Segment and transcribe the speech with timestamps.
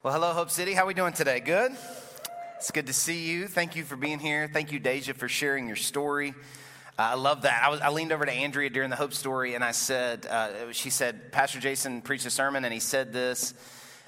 [0.00, 0.74] Well, hello, Hope City.
[0.74, 1.40] How are we doing today?
[1.40, 1.72] Good?
[2.56, 3.48] It's good to see you.
[3.48, 4.48] Thank you for being here.
[4.52, 6.34] Thank you, Deja, for sharing your story.
[6.96, 7.64] Uh, I love that.
[7.64, 10.70] I, was, I leaned over to Andrea during the Hope story and I said, uh,
[10.70, 13.54] she said, Pastor Jason preached a sermon and he said this.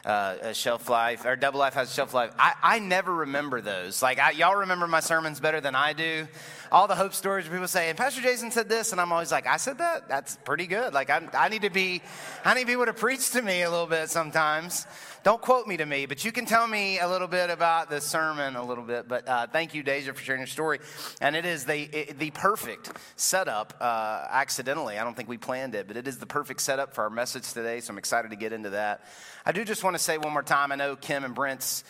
[0.03, 2.33] Uh, shelf life or double life has shelf life.
[2.39, 4.03] I, I never remember those.
[4.03, 6.27] Like I, y'all remember my sermons better than I do.
[6.73, 9.47] All the hope stories people say, and Pastor Jason said this, and I'm always like,
[9.47, 10.09] I said that.
[10.09, 10.95] That's pretty good.
[10.95, 12.01] Like I, I need to be,
[12.45, 14.87] I need people to preach to me a little bit sometimes.
[15.23, 18.01] Don't quote me to me, but you can tell me a little bit about the
[18.01, 19.07] sermon a little bit.
[19.07, 20.79] But uh, thank you, Deja, for sharing your story.
[21.21, 24.97] And it is the, the perfect setup, uh, accidentally.
[24.97, 27.53] I don't think we planned it, but it is the perfect setup for our message
[27.53, 27.81] today.
[27.81, 29.05] So I'm excited to get into that.
[29.45, 31.85] I do just want to say one more time I know Kim and Brent's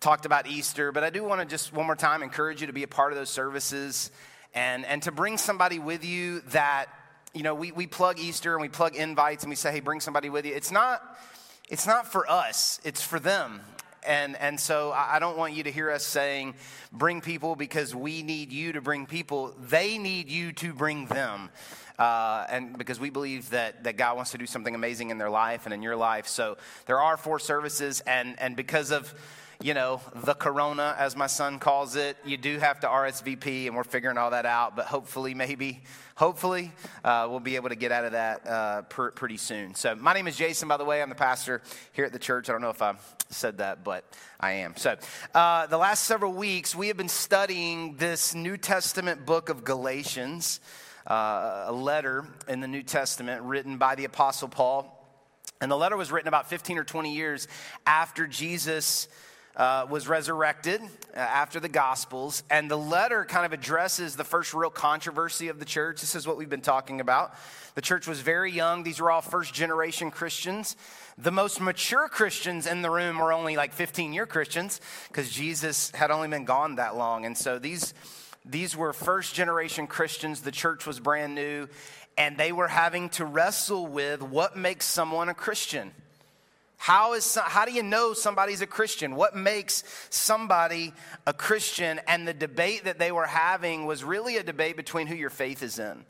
[0.00, 2.72] talked about Easter, but I do want to just one more time encourage you to
[2.72, 4.10] be a part of those services
[4.54, 6.86] and, and to bring somebody with you that,
[7.32, 10.00] you know, we, we plug Easter and we plug invites and we say, hey, bring
[10.00, 10.54] somebody with you.
[10.54, 11.02] It's not
[11.68, 13.60] it's not for us, it's for them.
[14.06, 16.56] And, and so I don't want you to hear us saying,
[16.92, 19.54] bring people because we need you to bring people.
[19.58, 21.48] They need you to bring them.
[21.98, 25.30] Uh, and because we believe that, that God wants to do something amazing in their
[25.30, 26.26] life and in your life.
[26.26, 26.56] So
[26.86, 29.14] there are four services, and, and because of
[29.62, 32.16] you know, the corona, as my son calls it.
[32.24, 34.76] You do have to RSVP, and we're figuring all that out.
[34.76, 35.82] But hopefully, maybe,
[36.16, 36.72] hopefully,
[37.04, 39.74] uh, we'll be able to get out of that uh, per, pretty soon.
[39.74, 41.00] So, my name is Jason, by the way.
[41.00, 42.48] I'm the pastor here at the church.
[42.48, 42.94] I don't know if I
[43.30, 44.04] said that, but
[44.40, 44.76] I am.
[44.76, 44.96] So,
[45.34, 50.60] uh, the last several weeks, we have been studying this New Testament book of Galatians,
[51.06, 54.90] uh, a letter in the New Testament written by the Apostle Paul.
[55.60, 57.48] And the letter was written about 15 or 20 years
[57.86, 59.08] after Jesus
[59.56, 64.52] uh, was resurrected uh, after the Gospels, and the letter kind of addresses the first
[64.52, 66.00] real controversy of the church.
[66.00, 67.34] This is what we've been talking about.
[67.76, 70.76] The church was very young, these were all first generation Christians.
[71.18, 75.92] The most mature Christians in the room were only like 15 year Christians because Jesus
[75.92, 77.24] had only been gone that long.
[77.24, 77.94] And so these,
[78.44, 80.42] these were first generation Christians.
[80.42, 81.68] The church was brand new,
[82.18, 85.92] and they were having to wrestle with what makes someone a Christian.
[86.76, 89.14] How, is, how do you know somebody's a Christian?
[89.16, 90.92] What makes somebody
[91.26, 91.98] a Christian?
[92.06, 95.62] And the debate that they were having was really a debate between who your faith
[95.62, 96.04] is in.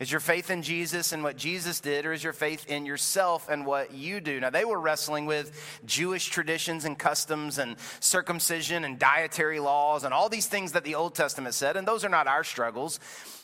[0.00, 3.48] Is your faith in Jesus and what Jesus did, or is your faith in yourself
[3.48, 4.38] and what you do?
[4.38, 10.14] Now, they were wrestling with Jewish traditions and customs and circumcision and dietary laws and
[10.14, 13.00] all these things that the Old Testament said, and those are not our struggles.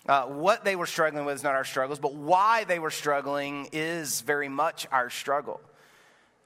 [0.06, 3.68] Uh, what they were struggling with is not our struggles, but why they were struggling
[3.72, 5.60] is very much our struggle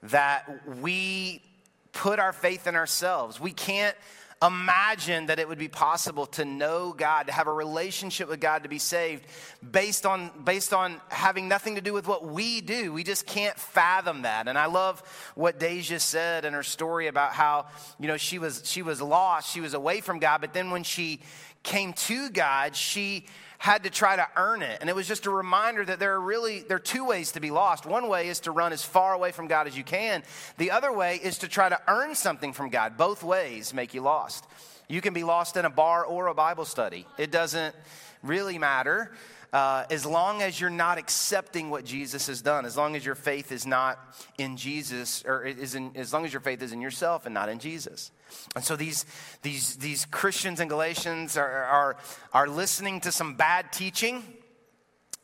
[0.01, 1.43] that we
[1.91, 3.39] put our faith in ourselves.
[3.39, 3.95] We can't
[4.41, 8.63] imagine that it would be possible to know God, to have a relationship with God,
[8.63, 9.25] to be saved
[9.69, 12.93] based on, based on having nothing to do with what we do.
[12.93, 14.47] We just can't fathom that.
[14.47, 15.01] And I love
[15.35, 17.65] what Deja said in her story about how,
[17.99, 20.83] you know, she was, she was lost, she was away from God, but then when
[20.83, 21.19] she
[21.63, 23.25] came to God, she
[23.59, 24.77] had to try to earn it.
[24.79, 27.41] And it was just a reminder that there are really there are two ways to
[27.41, 27.85] be lost.
[27.85, 30.23] One way is to run as far away from God as you can.
[30.57, 32.97] The other way is to try to earn something from God.
[32.97, 34.45] Both ways make you lost.
[34.87, 37.05] You can be lost in a bar or a Bible study.
[37.17, 37.75] It doesn't
[38.23, 39.11] really matter.
[39.51, 43.15] Uh, as long as you're not accepting what Jesus has done, as long as your
[43.15, 43.99] faith is not
[44.37, 47.49] in Jesus, or is in, as long as your faith is in yourself and not
[47.49, 48.11] in Jesus.
[48.55, 49.05] And so these,
[49.41, 51.97] these, these Christians in Galatians are, are,
[52.33, 54.23] are listening to some bad teaching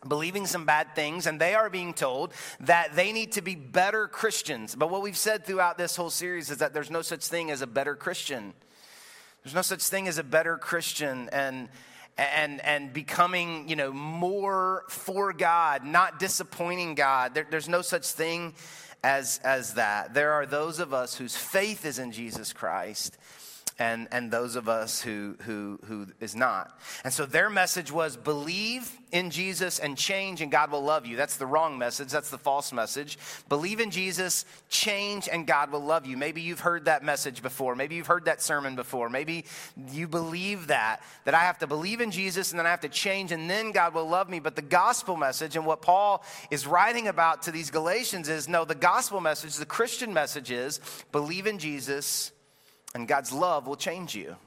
[0.08, 4.08] believing some bad things, and they are being told that they need to be better
[4.08, 4.76] Christians.
[4.76, 7.62] But what we've said throughout this whole series is that there's no such thing as
[7.62, 8.54] a better Christian.
[9.44, 11.30] There's no such thing as a better Christian.
[11.32, 11.70] And
[12.18, 18.08] and and becoming you know more for god not disappointing god there, there's no such
[18.08, 18.54] thing
[19.06, 20.16] as as that.
[20.16, 23.18] There are those of us whose faith is in jesus christ
[23.78, 26.80] and, and those of us who, who, who is not.
[27.04, 31.18] And so their message was believe in Jesus and change, and God will love you.
[31.18, 32.10] That's the wrong message.
[32.10, 33.18] That's the false message.
[33.50, 36.16] Believe in Jesus, change, and God will love you.
[36.16, 37.76] Maybe you've heard that message before.
[37.76, 39.10] Maybe you've heard that sermon before.
[39.10, 39.46] Maybe
[39.92, 42.90] you believe that, that I have to believe in Jesus and then I have to
[42.90, 44.40] change, and then God will love me.
[44.40, 48.64] But the gospel message and what Paul is writing about to these Galatians is no,
[48.64, 50.80] the gospel message, the Christian message is
[51.12, 52.32] believe in Jesus
[52.96, 54.38] and God's love will change you.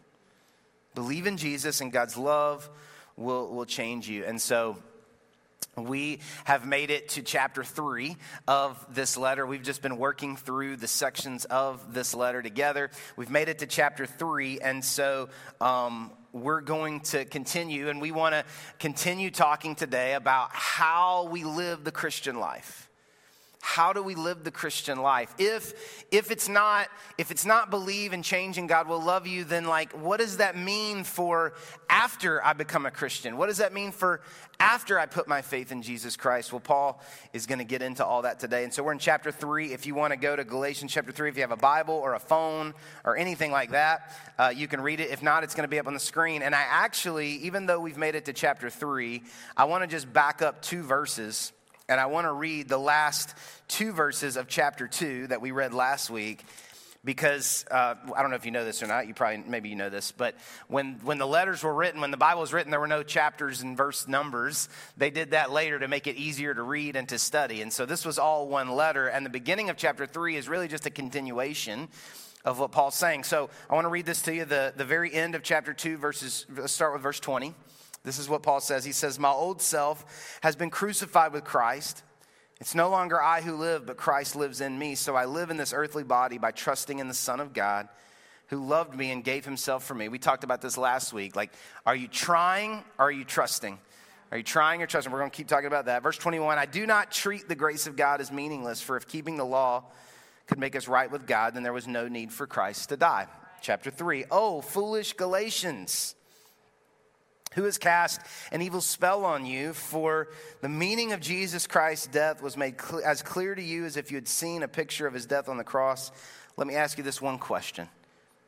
[0.95, 2.69] Believe in Jesus, and God's love
[3.17, 4.25] will, will change you.
[4.25, 4.79] And so,
[5.77, 8.17] we have made it to chapter three
[8.49, 9.47] of this letter.
[9.47, 12.91] We've just been working through the sections of this letter together.
[13.17, 15.29] We've made it to chapter three, and so
[15.61, 18.45] um, we're going to continue, and we want to
[18.81, 22.88] continue talking today about how we live the Christian life
[23.69, 25.35] how do we live the Christian life?
[25.37, 26.89] If if it's not
[27.19, 30.39] if it's not believe and change and God will love you, then like what does
[30.39, 31.53] that mean for
[31.91, 33.37] after I become a Christian?
[33.37, 34.23] What does that mean for
[34.59, 36.51] after I put my faith in Jesus Christ?
[36.51, 37.03] Well, Paul
[37.35, 38.65] is going to get into all that today.
[38.65, 39.75] And so we're in chapter 3.
[39.75, 42.15] If you want to go to Galatians chapter 3, if you have a Bible or
[42.15, 42.73] a phone
[43.05, 45.11] or anything like that, uh, you can read it.
[45.11, 46.41] If not, it's going to be up on the screen.
[46.41, 49.23] And I actually, even though we've made it to chapter 3,
[49.59, 51.53] I want to just back up two verses
[51.89, 53.35] and I want to read the last
[53.67, 56.45] two verses of chapter 2 that we read last week
[57.03, 59.07] because uh, I don't know if you know this or not.
[59.07, 60.35] You probably, maybe you know this, but
[60.67, 63.63] when, when the letters were written, when the Bible was written, there were no chapters
[63.63, 64.69] and verse numbers.
[64.99, 67.63] They did that later to make it easier to read and to study.
[67.63, 69.07] And so this was all one letter.
[69.07, 71.89] And the beginning of chapter 3 is really just a continuation
[72.45, 73.25] of what Paul's saying.
[73.25, 75.97] So I want to read this to you, the, the very end of chapter 2,
[75.97, 77.55] verses, let's start with verse 20.
[78.09, 78.87] This is what Paul says.
[78.87, 82.03] He says, My old self has been crucified with Christ.
[82.59, 84.95] It's no longer I who live, but Christ lives in me.
[84.95, 87.87] So I live in this earthly body by trusting in the Son of God
[88.47, 90.09] who loved me and gave himself for me.
[90.09, 91.37] We talked about this last week.
[91.37, 91.53] Like,
[91.85, 93.79] are you trying or are you trusting?
[94.33, 95.13] Are you trying or trusting?
[95.13, 96.03] We're going to keep talking about that.
[96.03, 99.37] Verse 21 I do not treat the grace of God as meaningless, for if keeping
[99.37, 99.85] the law
[100.47, 103.27] could make us right with God, then there was no need for Christ to die.
[103.61, 106.15] Chapter 3 Oh, foolish Galatians.
[107.59, 108.21] Who has cast
[108.53, 109.73] an evil spell on you?
[109.73, 110.29] For
[110.61, 114.13] the meaning of Jesus Christ's death was made cl- as clear to you as if
[114.13, 116.13] you had seen a picture of his death on the cross.
[116.57, 117.89] Let me ask you this one question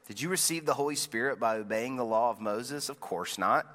[0.06, 2.88] Did you receive the Holy Spirit by obeying the law of Moses?
[2.88, 3.66] Of course not.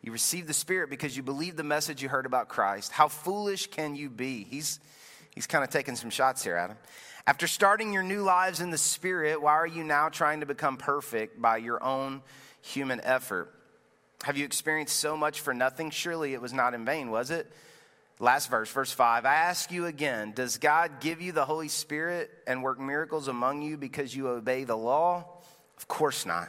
[0.00, 2.90] You received the Spirit because you believed the message you heard about Christ.
[2.90, 4.44] How foolish can you be?
[4.44, 4.80] He's,
[5.34, 6.78] he's kind of taking some shots here him.
[7.26, 10.78] After starting your new lives in the Spirit, why are you now trying to become
[10.78, 12.22] perfect by your own
[12.62, 13.53] human effort?
[14.24, 15.90] Have you experienced so much for nothing?
[15.90, 17.46] Surely it was not in vain, was it?
[18.18, 19.26] Last verse, verse 5.
[19.26, 23.60] I ask you again Does God give you the Holy Spirit and work miracles among
[23.60, 25.26] you because you obey the law?
[25.76, 26.48] Of course not.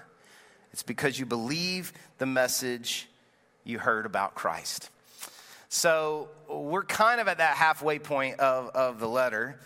[0.72, 3.10] It's because you believe the message
[3.66, 4.90] you heard about Christ.
[5.68, 9.60] So we're kind of at that halfway point of, of the letter.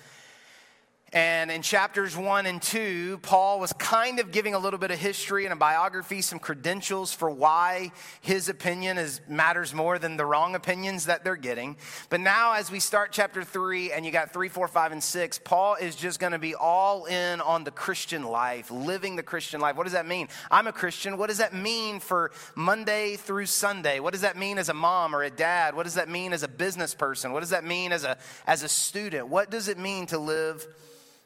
[1.12, 5.00] And in chapters one and two, Paul was kind of giving a little bit of
[5.00, 7.92] history and a biography, some credentials for why
[8.22, 11.78] his opinion is, matters more than the wrong opinions that they're getting.
[12.10, 15.40] But now, as we start chapter three, and you got three, four, five, and six,
[15.44, 19.60] Paul is just going to be all in on the Christian life, living the Christian
[19.60, 19.76] life.
[19.76, 20.28] What does that mean?
[20.52, 21.18] I'm a Christian.
[21.18, 24.00] What does that mean for Monday through Sunday?
[24.00, 25.76] What does that mean as a mom or a dad?
[25.76, 27.32] What does that mean as a business person?
[27.34, 29.28] What does that mean as a, as a student?
[29.28, 30.68] What does it mean to live?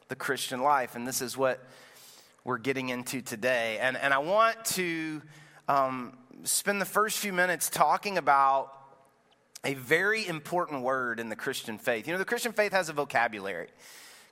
[0.08, 0.94] The Christian life.
[0.94, 1.66] And this is what
[2.44, 3.78] we're getting into today.
[3.80, 5.22] And, and I want to
[5.68, 8.72] um, spend the first few minutes talking about
[9.64, 12.06] a very important word in the Christian faith.
[12.06, 13.68] You know, the Christian faith has a vocabulary.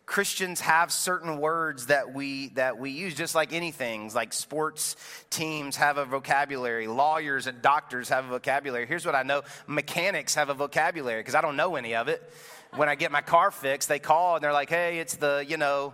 [0.05, 4.97] Christians have certain words that we that we use just like anything like sports
[5.31, 10.35] teams have a vocabulary lawyers and doctors have a vocabulary here's what I know mechanics
[10.35, 12.31] have a vocabulary because I don't know any of it
[12.77, 15.59] when I get my car fixed, they call and they're like, hey, it's the, you
[15.59, 15.93] know,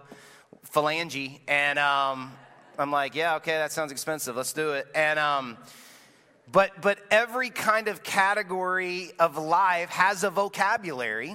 [0.73, 1.41] phalange.
[1.49, 2.33] And um,
[2.79, 4.37] I'm like, yeah, okay, that sounds expensive.
[4.37, 4.87] Let's do it.
[4.95, 5.57] And, um,
[6.53, 11.33] but, but every kind of category of life has a vocabulary.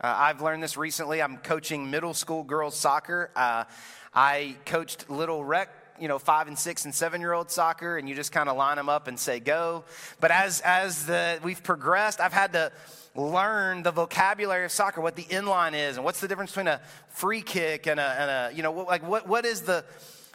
[0.00, 1.22] Uh, I've learned this recently.
[1.22, 3.30] I'm coaching middle school girls soccer.
[3.34, 3.64] Uh,
[4.12, 5.70] I coached little rec
[6.00, 8.56] you know five and six and seven year old soccer and you just kind of
[8.56, 9.84] line them up and say go
[10.20, 12.72] but as as the we've progressed i've had to
[13.14, 16.80] learn the vocabulary of soccer, what the inline is, and what's the difference between a
[17.08, 19.84] free kick and a, and a you know, like what, what is the,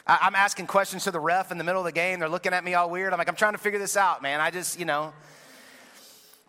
[0.06, 2.20] I, am asking questions to the ref in the middle of the game.
[2.20, 3.12] They're looking at me all weird.
[3.12, 4.40] I'm like, I'm trying to figure this out, man.
[4.40, 5.12] I just, you know.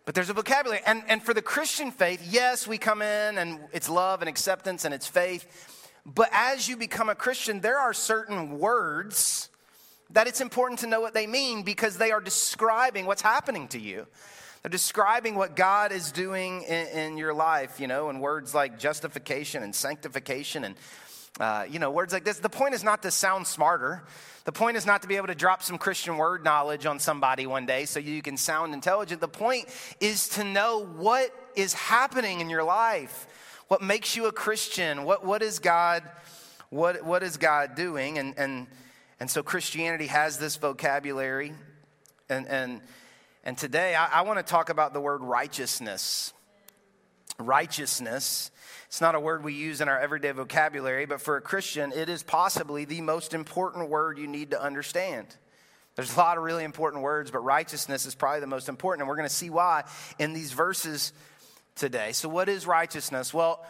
[0.05, 0.81] But there's a vocabulary.
[0.85, 4.83] And, and for the Christian faith, yes, we come in and it's love and acceptance
[4.85, 5.77] and it's faith.
[6.05, 9.49] But as you become a Christian, there are certain words
[10.09, 13.79] that it's important to know what they mean because they are describing what's happening to
[13.79, 14.07] you.
[14.61, 18.77] They're describing what God is doing in, in your life, you know, and words like
[18.77, 20.75] justification and sanctification and,
[21.39, 22.37] uh, you know, words like this.
[22.37, 24.03] The point is not to sound smarter.
[24.43, 27.47] The point is not to be able to drop some Christian word knowledge on somebody
[27.47, 29.21] one day so you can sound intelligent.
[29.21, 29.65] The point
[29.99, 33.27] is to know what is happening in your life,
[33.71, 36.03] what makes you a Christian, what, what is God,
[36.71, 38.17] what, what is God doing?
[38.17, 38.67] And, and,
[39.17, 41.53] and so Christianity has this vocabulary
[42.27, 42.81] and, and
[43.45, 46.33] and today I, I want to talk about the word righteousness.
[47.39, 48.51] Righteousness.
[48.87, 52.09] It's not a word we use in our everyday vocabulary, but for a Christian, it
[52.09, 55.33] is possibly the most important word you need to understand.
[55.95, 59.07] There's a lot of really important words, but righteousness is probably the most important, and
[59.07, 59.85] we're going to see why
[60.19, 61.13] in these verses
[61.75, 62.11] today.
[62.11, 63.33] So, what is righteousness?
[63.33, 63.63] Well,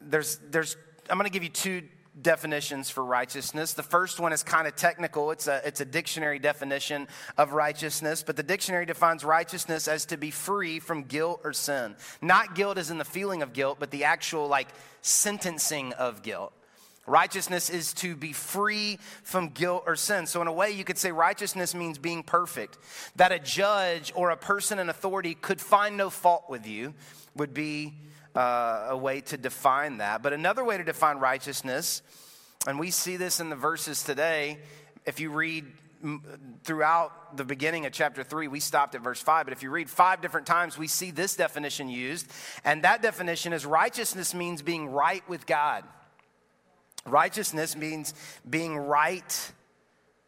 [0.00, 0.76] there's, there's,
[1.08, 1.82] I'm going to give you two
[2.20, 3.72] definitions for righteousness.
[3.72, 5.30] The first one is kind of technical.
[5.30, 10.16] It's a, it's a dictionary definition of righteousness, but the dictionary defines righteousness as to
[10.16, 11.96] be free from guilt or sin.
[12.20, 14.68] Not guilt as in the feeling of guilt, but the actual like
[15.02, 16.52] sentencing of guilt.
[17.06, 20.26] Righteousness is to be free from guilt or sin.
[20.26, 22.78] So, in a way, you could say righteousness means being perfect.
[23.16, 26.94] That a judge or a person in authority could find no fault with you
[27.34, 27.94] would be
[28.36, 30.22] uh, a way to define that.
[30.22, 32.02] But another way to define righteousness,
[32.66, 34.58] and we see this in the verses today,
[35.06, 35.64] if you read
[36.64, 39.90] throughout the beginning of chapter 3, we stopped at verse 5, but if you read
[39.90, 42.30] five different times, we see this definition used.
[42.64, 45.84] And that definition is righteousness means being right with God.
[47.06, 48.14] Righteousness means
[48.48, 49.52] being right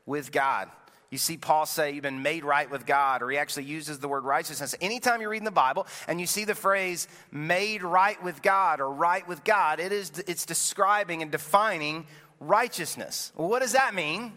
[0.07, 0.69] with God.
[1.11, 4.09] You see Paul say you've been made right with God, or he actually uses the
[4.09, 4.75] word righteousness.
[4.81, 8.81] Anytime you read in the Bible and you see the phrase made right with God
[8.81, 12.07] or right with God, it is, it's describing and defining
[12.41, 13.31] righteousness.
[13.37, 14.33] Well, what does that mean?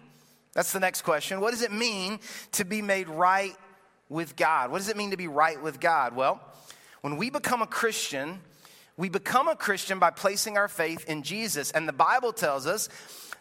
[0.54, 1.40] That's the next question.
[1.40, 2.20] What does it mean
[2.54, 3.56] to be made right
[4.10, 4.70] with God?
[4.70, 6.14] What does it mean to be right with God?
[6.14, 6.42] Well,
[7.00, 8.42] when we become a Christian,
[8.98, 11.72] we become a Christian by placing our faith in Jesus.
[11.72, 12.90] And the Bible tells us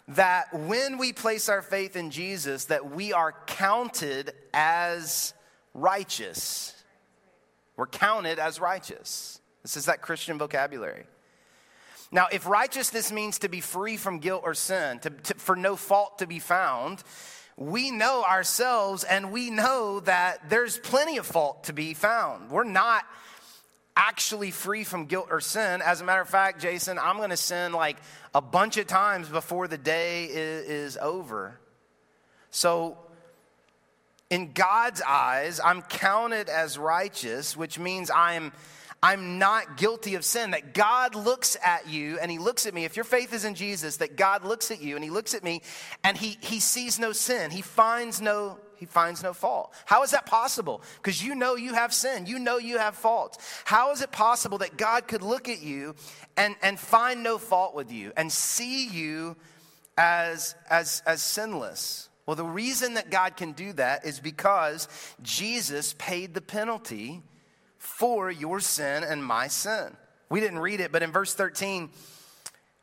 [0.08, 5.32] that when we place our faith in Jesus that we are counted as
[5.74, 6.72] righteous.
[7.76, 9.40] We're counted as righteous.
[9.62, 11.04] This is that Christian vocabulary.
[12.12, 15.74] Now, if righteousness means to be free from guilt or sin, to, to, for no
[15.74, 17.02] fault to be found,
[17.56, 22.50] we know ourselves and we know that there's plenty of fault to be found.
[22.50, 23.04] We're not
[23.96, 25.82] actually free from guilt or sin.
[25.82, 27.96] As a matter of fact, Jason, I'm going to sin like
[28.34, 31.58] a bunch of times before the day is, is over.
[32.50, 32.98] So,
[34.30, 38.52] in God's eyes, I'm counted as righteous, which means I'm
[39.04, 40.52] I'm not guilty of sin.
[40.52, 42.86] That God looks at you and He looks at me.
[42.86, 45.44] If your faith is in Jesus, that God looks at you and He looks at
[45.44, 45.60] me
[46.02, 47.50] and He, he sees no sin.
[47.50, 49.72] He finds no he finds no fault.
[49.86, 50.82] How is that possible?
[50.96, 52.26] Because you know you have sin.
[52.26, 53.38] You know you have faults.
[53.64, 55.94] How is it possible that God could look at you
[56.36, 59.36] and, and find no fault with you and see you
[59.96, 62.10] as, as, as sinless?
[62.26, 64.86] Well, the reason that God can do that is because
[65.22, 67.22] Jesus paid the penalty
[67.78, 69.96] for your sin and my sin.
[70.28, 71.88] We didn't read it, but in verse 13,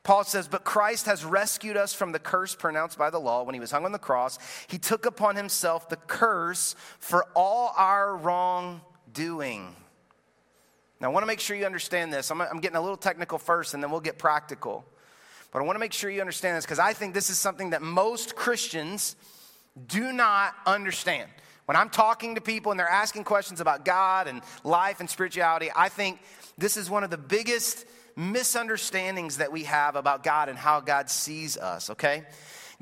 [0.04, 3.54] Paul says, But Christ has rescued us from the curse pronounced by the law when
[3.54, 4.40] he was hung on the cross.
[4.68, 9.76] He took upon himself the curse for all our wrongdoing.
[11.00, 12.32] Now, I want to make sure you understand this.
[12.32, 14.86] I'm, getting a little technical first, and then we'll get practical.
[15.52, 17.72] But I want to make sure you understand this because I think this is something
[17.72, 19.16] that most Christians
[19.88, 21.30] do not understand.
[21.66, 25.70] When I'm talking to people and they're asking questions about God and life and spirituality,
[25.76, 26.20] I think
[26.58, 31.10] this is one of the biggest misunderstandings that we have about God and how God
[31.10, 32.24] sees us, okay?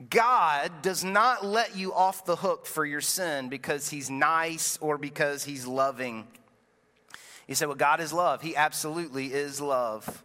[0.10, 4.98] God does not let you off the hook for your sin because he's nice or
[4.98, 6.26] because he's loving.
[7.48, 8.42] You say, well, God is love.
[8.42, 10.24] He absolutely is love.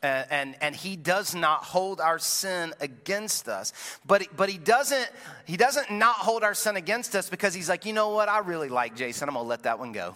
[0.00, 3.72] And, and, and, he does not hold our sin against us
[4.06, 5.10] but, but he doesn't
[5.44, 8.38] he doesn't not hold our sin against us because he's like you know what i
[8.38, 10.14] really like jason i'm gonna let that one go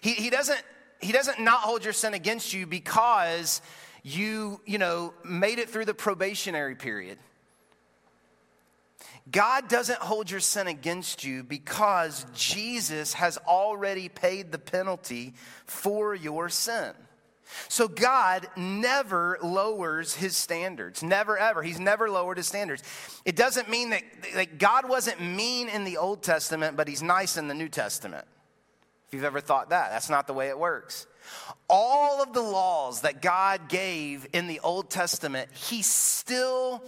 [0.00, 0.60] he, he doesn't
[1.00, 3.60] he doesn't not hold your sin against you because
[4.02, 7.18] you, you know, made it through the probationary period.
[9.30, 15.34] God doesn't hold your sin against you because Jesus has already paid the penalty
[15.64, 16.92] for your sin.
[17.68, 21.02] So God never lowers his standards.
[21.02, 21.62] Never, ever.
[21.62, 22.82] He's never lowered his standards.
[23.24, 24.02] It doesn't mean that,
[24.34, 28.26] that God wasn't mean in the Old Testament, but he's nice in the New Testament.
[29.16, 31.06] You've ever thought that, that's not the way it works.
[31.70, 36.84] All of the laws that God gave in the Old Testament, He still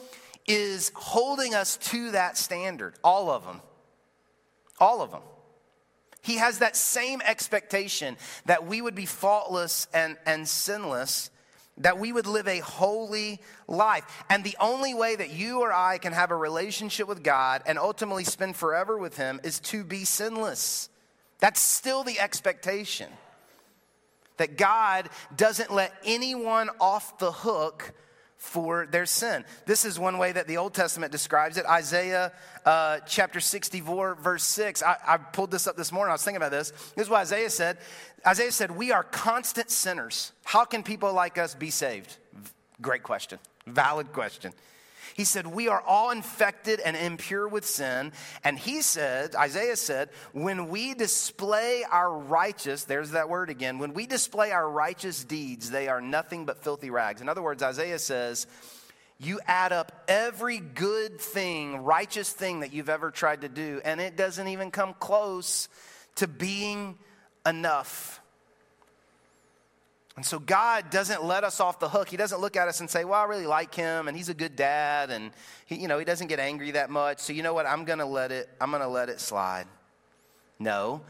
[0.47, 2.97] is holding us to that standard.
[3.03, 3.63] All of them.
[4.79, 5.23] All of them.
[6.21, 11.31] He has that same expectation that we would be faultless and, and sinless,
[11.79, 14.05] that we would live a holy life.
[14.29, 17.79] And the only way that you or I can have a relationship with God and
[17.79, 20.91] ultimately spend forever with Him is to be sinless.
[21.41, 23.11] That's still the expectation.
[24.39, 27.93] That God doesn't let anyone off the hook
[28.39, 29.45] for their sin.
[29.67, 31.67] This is one way that the Old Testament describes it.
[31.67, 32.33] Isaiah
[32.65, 34.83] uh, chapter 64, verse 6.
[34.83, 36.11] I, I pulled this up this morning.
[36.11, 36.71] I was thinking about this.
[36.95, 37.79] This is what Isaiah said.
[38.25, 40.33] Isaiah said, We are constant sinners.
[40.45, 42.17] How can people like us be saved?
[42.81, 43.41] Great question.
[43.67, 44.53] Valid question.
[45.19, 48.13] He said, We are all infected and impure with sin.
[48.45, 53.95] And he said, Isaiah said, when we display our righteous, there's that word again, when
[53.95, 57.21] we display our righteous deeds, they are nothing but filthy rags.
[57.21, 58.47] In other words, Isaiah says,
[59.19, 64.01] you add up every good thing, righteous thing that you've ever tried to do, and
[64.01, 65.69] it doesn't even come close
[66.15, 66.97] to being
[67.45, 68.21] enough.
[70.19, 72.09] And so God doesn't let us off the hook.
[72.09, 74.35] He doesn't look at us and say, "Well, I really like him and he's a
[74.35, 75.31] good dad and
[75.65, 77.21] he, you know, he doesn't get angry that much.
[77.21, 77.67] So you know what?
[77.67, 79.69] I'm to let it I'm to let it slide."
[80.59, 81.03] No.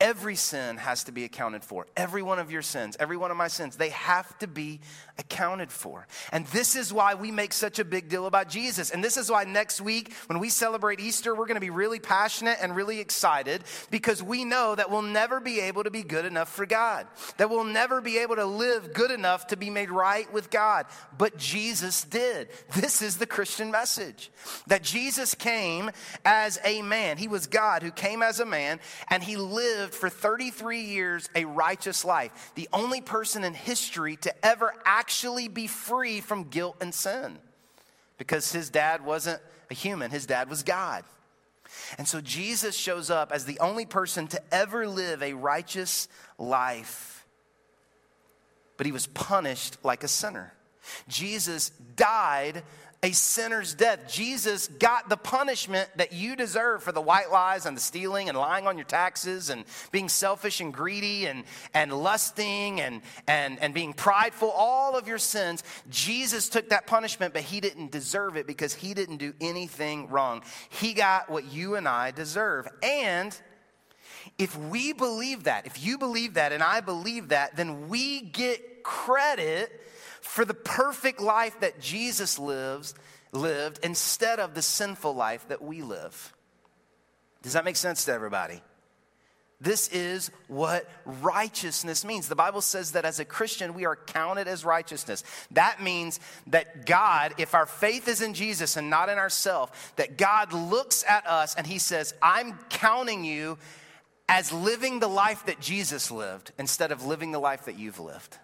[0.00, 1.86] Every sin has to be accounted for.
[1.94, 4.80] Every one of your sins, every one of my sins, they have to be
[5.18, 6.06] accounted for.
[6.32, 8.90] And this is why we make such a big deal about Jesus.
[8.90, 11.98] And this is why next week, when we celebrate Easter, we're going to be really
[11.98, 16.24] passionate and really excited because we know that we'll never be able to be good
[16.24, 17.06] enough for God,
[17.38, 20.86] that we'll never be able to live good enough to be made right with God.
[21.16, 22.48] But Jesus did.
[22.74, 24.30] This is the Christian message
[24.66, 25.90] that Jesus came
[26.24, 27.16] as a man.
[27.16, 31.44] He was God who came as a man and he lived for 33 years a
[31.44, 34.72] righteous life, the only person in history to ever
[35.06, 37.38] actually be free from guilt and sin.
[38.18, 41.04] Because his dad wasn't a human, his dad was God.
[41.96, 46.08] And so Jesus shows up as the only person to ever live a righteous
[46.38, 47.24] life.
[48.76, 50.52] But he was punished like a sinner.
[51.06, 52.64] Jesus died
[53.02, 54.10] a sinner's death.
[54.10, 58.36] Jesus got the punishment that you deserve for the white lies and the stealing and
[58.36, 63.74] lying on your taxes and being selfish and greedy and, and lusting and, and, and
[63.74, 65.62] being prideful, all of your sins.
[65.90, 70.42] Jesus took that punishment, but he didn't deserve it because he didn't do anything wrong.
[70.68, 72.66] He got what you and I deserve.
[72.82, 73.38] And
[74.38, 78.82] if we believe that, if you believe that and I believe that, then we get
[78.82, 79.82] credit
[80.36, 82.94] for the perfect life that Jesus lives,
[83.32, 86.34] lived instead of the sinful life that we live.
[87.40, 88.60] Does that make sense to everybody?
[89.62, 92.28] This is what righteousness means.
[92.28, 95.24] The Bible says that as a Christian, we are counted as righteousness.
[95.52, 100.18] That means that God, if our faith is in Jesus and not in ourselves, that
[100.18, 103.56] God looks at us and He says, I'm counting you
[104.28, 108.36] as living the life that Jesus lived instead of living the life that you've lived.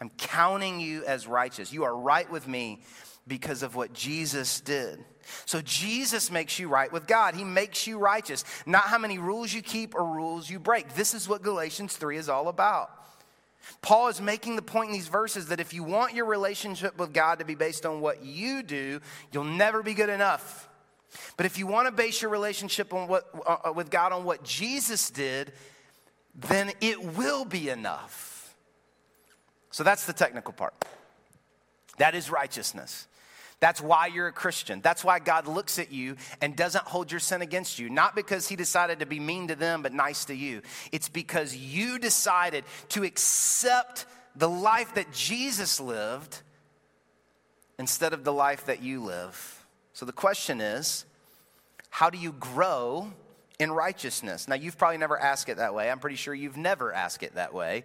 [0.00, 1.72] I'm counting you as righteous.
[1.72, 2.82] You are right with me
[3.26, 5.04] because of what Jesus did.
[5.46, 7.34] So Jesus makes you right with God.
[7.34, 8.44] He makes you righteous.
[8.66, 10.94] Not how many rules you keep or rules you break.
[10.94, 12.90] This is what Galatians 3 is all about.
[13.80, 17.14] Paul is making the point in these verses that if you want your relationship with
[17.14, 19.00] God to be based on what you do,
[19.32, 20.68] you'll never be good enough.
[21.36, 24.44] But if you want to base your relationship on what, uh, with God on what
[24.44, 25.52] Jesus did,
[26.34, 28.33] then it will be enough.
[29.74, 30.72] So that's the technical part.
[31.98, 33.08] That is righteousness.
[33.58, 34.80] That's why you're a Christian.
[34.80, 37.90] That's why God looks at you and doesn't hold your sin against you.
[37.90, 40.62] Not because He decided to be mean to them, but nice to you.
[40.92, 44.06] It's because you decided to accept
[44.36, 46.40] the life that Jesus lived
[47.76, 49.66] instead of the life that you live.
[49.92, 51.04] So the question is
[51.90, 53.12] how do you grow
[53.58, 54.46] in righteousness?
[54.46, 55.90] Now, you've probably never asked it that way.
[55.90, 57.82] I'm pretty sure you've never asked it that way.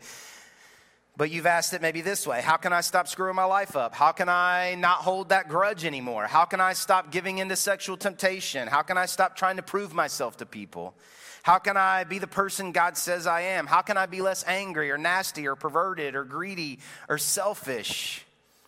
[1.18, 3.94] But you've asked it maybe this way How can I stop screwing my life up?
[3.94, 6.28] How can I not hold that grudge anymore?
[6.28, 8.68] How can I stop giving into sexual temptation?
[8.68, 10.96] How can I stop trying to prove myself to people?
[11.44, 13.66] How can I be the person God says I am?
[13.66, 18.26] How can I be less angry or nasty or perverted or greedy or selfish?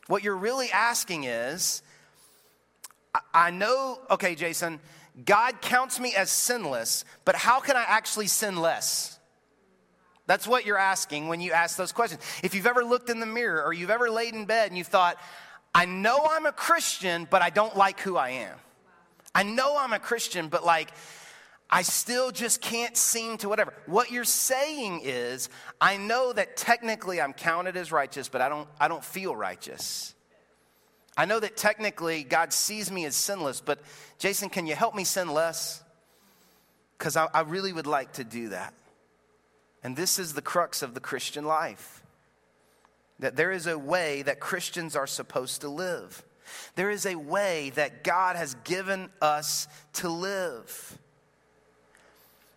[0.07, 1.81] What you're really asking is
[3.33, 4.79] I know, okay, Jason,
[5.25, 9.19] God counts me as sinless, but how can I actually sin less?
[10.31, 12.21] That's what you're asking when you ask those questions.
[12.41, 14.83] If you've ever looked in the mirror or you've ever laid in bed and you
[14.85, 15.17] thought,
[15.75, 18.57] I know I'm a Christian, but I don't like who I am.
[19.35, 20.91] I know I'm a Christian, but like,
[21.69, 23.73] I still just can't seem to whatever.
[23.87, 25.49] What you're saying is,
[25.81, 30.15] I know that technically I'm counted as righteous, but I don't, I don't feel righteous.
[31.17, 33.81] I know that technically God sees me as sinless, but
[34.17, 35.83] Jason, can you help me sin less?
[36.97, 38.73] Because I, I really would like to do that.
[39.83, 42.01] And this is the crux of the Christian life
[43.19, 46.23] that there is a way that Christians are supposed to live.
[46.75, 50.97] There is a way that God has given us to live.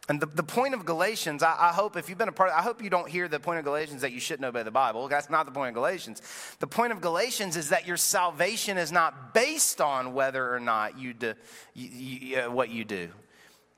[0.09, 2.61] And the, the point of Galatians, I, I, hope if you've been a part, I
[2.61, 5.09] hope you don't hear the point of Galatians that you shouldn't obey the Bible.
[5.09, 6.21] That's not the point of Galatians.
[6.61, 10.99] The point of Galatians is that your salvation is not based on whether or not
[10.99, 11.35] you do
[11.73, 13.09] you, you, uh, what you do.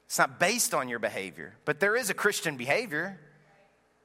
[0.06, 3.20] It's not based on your behavior, but there is a Christian behavior.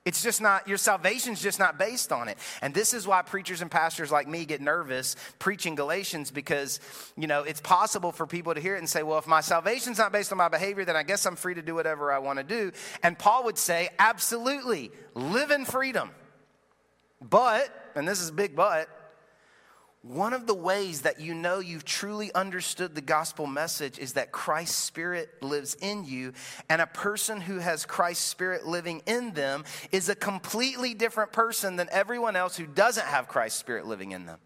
[0.04, 2.40] It's just not, your salvation's just not based on it.
[2.64, 6.80] And this is why preachers and pastors like me get nervous preaching Galatians because,
[7.16, 10.00] you know, it's possible for people to hear it and say, well, if my salvation's
[10.00, 12.40] not based on my behavior, then I guess I'm free to do whatever I want
[12.40, 12.72] to do.
[13.04, 16.10] And Paul would say, absolutely, live in freedom.
[17.22, 18.90] But, and this is a big but,
[20.04, 24.32] one of the ways that you know you've truly understood the gospel message is that
[24.32, 26.34] Christ's Spirit lives in you,
[26.70, 31.76] and a person who has Christ's Spirit living in them is a completely different person
[31.76, 34.40] than everyone else who doesn't have Christ's Spirit living in them.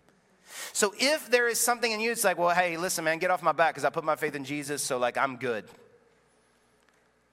[0.74, 3.42] So if there is something in you, it's like, well, hey, listen, man, get off
[3.42, 5.64] my back because I put my faith in Jesus, so like I'm good.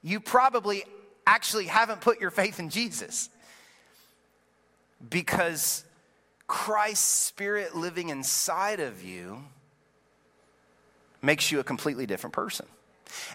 [0.01, 0.85] You probably
[1.27, 3.31] actually haven't put your faith in Jesus
[5.09, 5.85] because
[6.53, 9.43] Christ's Spirit living inside of you
[11.23, 12.67] makes you a completely different person.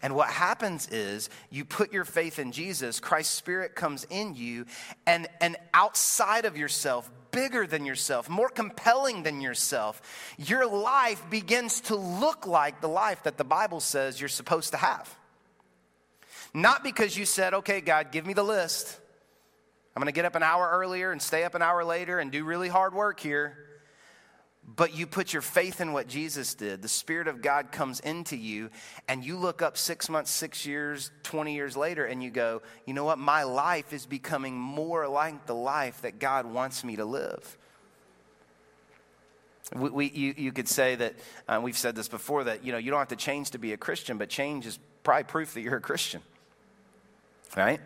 [0.03, 4.67] And what happens is you put your faith in Jesus, Christ's Spirit comes in you,
[5.07, 9.99] and, and outside of yourself, bigger than yourself, more compelling than yourself,
[10.37, 14.77] your life begins to look like the life that the Bible says you're supposed to
[14.77, 15.17] have.
[16.53, 18.99] Not because you said, okay, God, give me the list.
[19.97, 22.31] I'm going to get up an hour earlier and stay up an hour later and
[22.31, 23.57] do really hard work here.
[24.63, 26.83] But you put your faith in what Jesus did.
[26.83, 28.69] The Spirit of God comes into you,
[29.07, 32.93] and you look up six months, six years, 20 years later, and you go, you
[32.93, 33.17] know what?
[33.17, 37.57] My life is becoming more like the life that God wants me to live.
[39.75, 41.15] We, we you, you could say that,
[41.47, 43.73] uh, we've said this before, that you know, you don't have to change to be
[43.73, 46.21] a Christian, but change is probably proof that you're a Christian.
[47.55, 47.81] Right?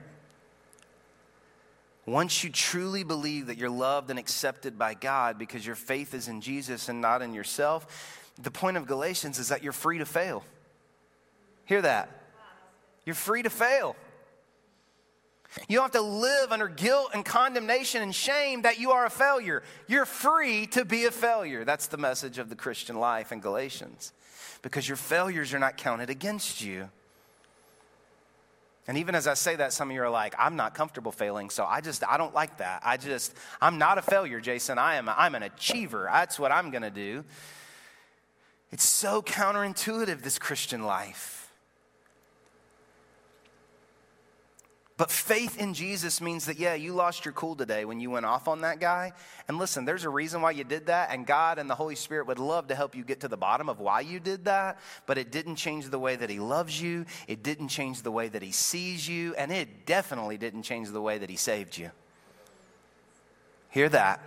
[2.05, 6.27] Once you truly believe that you're loved and accepted by God because your faith is
[6.27, 10.05] in Jesus and not in yourself, the point of Galatians is that you're free to
[10.05, 10.43] fail.
[11.65, 12.09] Hear that?
[13.05, 13.95] You're free to fail.
[15.67, 19.09] You don't have to live under guilt and condemnation and shame that you are a
[19.09, 19.63] failure.
[19.87, 21.65] You're free to be a failure.
[21.65, 24.13] That's the message of the Christian life in Galatians.
[24.61, 26.89] Because your failures are not counted against you.
[28.87, 31.49] And even as I say that, some of you are like, I'm not comfortable failing,
[31.49, 32.81] so I just, I don't like that.
[32.83, 34.77] I just, I'm not a failure, Jason.
[34.77, 36.09] I am, I'm an achiever.
[36.11, 37.23] That's what I'm going to do.
[38.71, 41.40] It's so counterintuitive, this Christian life.
[45.01, 48.27] But faith in Jesus means that, yeah, you lost your cool today when you went
[48.27, 49.13] off on that guy.
[49.47, 52.27] And listen, there's a reason why you did that, and God and the Holy Spirit
[52.27, 54.77] would love to help you get to the bottom of why you did that.
[55.07, 58.27] But it didn't change the way that He loves you, it didn't change the way
[58.27, 61.89] that He sees you, and it definitely didn't change the way that He saved you.
[63.71, 64.21] Hear that.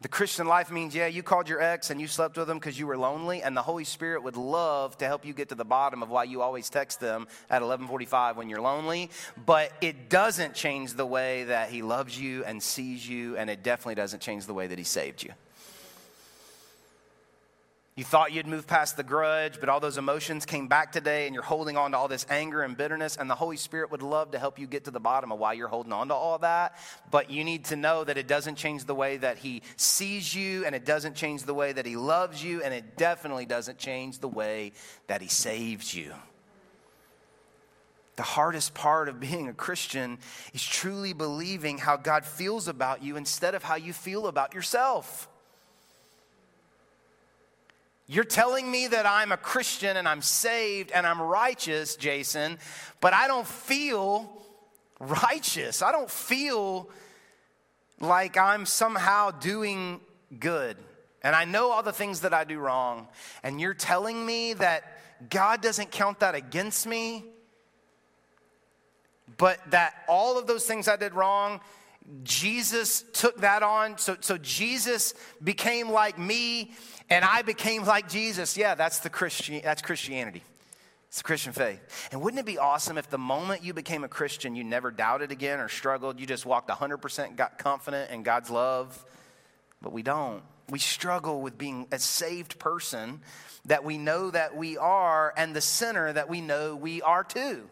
[0.00, 2.78] The Christian life means, yeah, you called your ex and you slept with them because
[2.78, 5.64] you were lonely, and the Holy Spirit would love to help you get to the
[5.64, 9.10] bottom of why you always text them at 11:45 when you're lonely.
[9.44, 13.64] But it doesn't change the way that He loves you and sees you, and it
[13.64, 15.32] definitely doesn't change the way that He saved you.
[17.98, 21.34] You thought you'd move past the grudge, but all those emotions came back today, and
[21.34, 23.16] you're holding on to all this anger and bitterness.
[23.16, 25.54] And the Holy Spirit would love to help you get to the bottom of why
[25.54, 26.78] you're holding on to all that.
[27.10, 30.64] But you need to know that it doesn't change the way that He sees you,
[30.64, 34.20] and it doesn't change the way that He loves you, and it definitely doesn't change
[34.20, 34.70] the way
[35.08, 36.14] that He saves you.
[38.14, 40.18] The hardest part of being a Christian
[40.54, 45.28] is truly believing how God feels about you instead of how you feel about yourself.
[48.10, 52.58] You're telling me that I'm a Christian and I'm saved and I'm righteous, Jason,
[53.02, 54.32] but I don't feel
[54.98, 55.82] righteous.
[55.82, 56.88] I don't feel
[58.00, 60.00] like I'm somehow doing
[60.40, 60.78] good.
[61.22, 63.08] And I know all the things that I do wrong.
[63.42, 64.84] And you're telling me that
[65.28, 67.24] God doesn't count that against me,
[69.36, 71.60] but that all of those things I did wrong,
[72.22, 73.98] Jesus took that on.
[73.98, 76.72] So, so Jesus became like me
[77.10, 78.56] and I became like Jesus.
[78.56, 80.42] Yeah, that's the Christian that's Christianity.
[81.08, 82.08] It's the Christian faith.
[82.12, 85.32] And wouldn't it be awesome if the moment you became a Christian, you never doubted
[85.32, 86.20] again or struggled?
[86.20, 89.02] You just walked 100% got confident in God's love?
[89.80, 90.42] But we don't.
[90.68, 93.22] We struggle with being a saved person
[93.64, 97.62] that we know that we are and the sinner that we know we are too.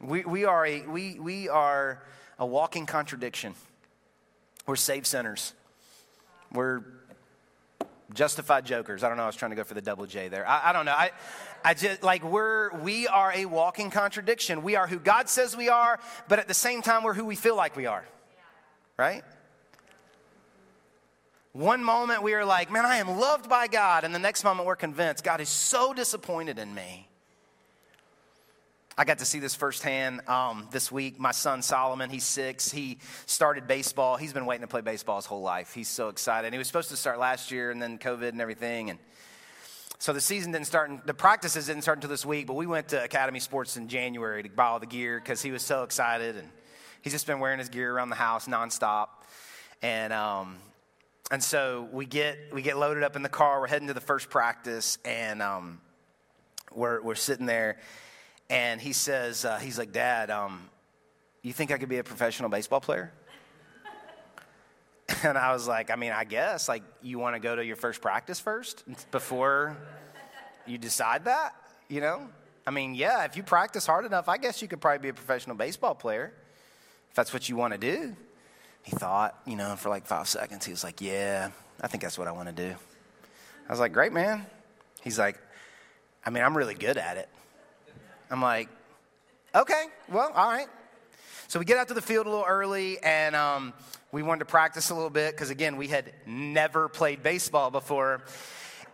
[0.00, 2.02] We, we, are, a, we, we are
[2.38, 3.54] a walking contradiction.
[4.66, 5.52] We're saved sinners.
[6.50, 6.82] We're
[8.12, 9.02] justified jokers.
[9.02, 9.24] I don't know.
[9.24, 10.46] I was trying to go for the double J there.
[10.46, 10.92] I, I, don't know.
[10.92, 11.10] I,
[11.64, 14.62] I just like we're we are a walking contradiction.
[14.62, 15.98] We are who God says we are,
[16.28, 18.04] but at the same time, we're who we feel like we are.
[18.98, 19.22] Right?
[21.52, 24.66] One moment we are like, man, I am loved by God, and the next moment
[24.66, 27.08] we're convinced God is so disappointed in me.
[28.96, 31.18] I got to see this firsthand um, this week.
[31.18, 32.70] My son Solomon, he's six.
[32.70, 34.16] He started baseball.
[34.16, 35.72] He's been waiting to play baseball his whole life.
[35.72, 36.52] He's so excited.
[36.52, 38.90] He was supposed to start last year, and then COVID and everything.
[38.90, 38.98] And
[39.98, 41.06] so the season didn't start.
[41.06, 42.46] The practices didn't start until this week.
[42.46, 45.52] But we went to Academy Sports in January to buy all the gear because he
[45.52, 46.48] was so excited, and
[47.00, 49.08] he's just been wearing his gear around the house nonstop.
[49.80, 50.58] And um,
[51.30, 53.60] and so we get we get loaded up in the car.
[53.60, 55.80] We're heading to the first practice, and um,
[56.74, 57.78] we're we're sitting there
[58.52, 60.68] and he says, uh, he's like, Dad, um,
[61.40, 63.10] you think I could be a professional baseball player?
[65.24, 66.68] And I was like, I mean, I guess.
[66.68, 69.76] Like, you want to go to your first practice first before
[70.66, 71.54] you decide that?
[71.88, 72.28] You know?
[72.66, 75.14] I mean, yeah, if you practice hard enough, I guess you could probably be a
[75.14, 76.32] professional baseball player
[77.10, 78.16] if that's what you want to do.
[78.82, 80.64] He thought, you know, for like five seconds.
[80.64, 82.74] He was like, Yeah, I think that's what I want to do.
[83.68, 84.46] I was like, Great, man.
[85.02, 85.38] He's like,
[86.24, 87.28] I mean, I'm really good at it.
[88.32, 88.70] I'm like,
[89.54, 90.68] okay, well, all right.
[91.48, 93.74] So we get out to the field a little early, and um,
[94.10, 98.22] we wanted to practice a little bit because, again, we had never played baseball before.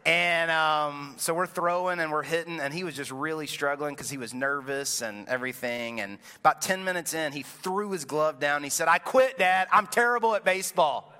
[0.05, 4.11] And um, so we're throwing and we're hitting, and he was just really struggling because
[4.11, 6.01] he was nervous and everything.
[6.01, 8.65] And about 10 minutes in, he threw his glove down.
[8.65, 9.69] He said, I quit, Dad.
[9.71, 11.13] I'm terrible at baseball.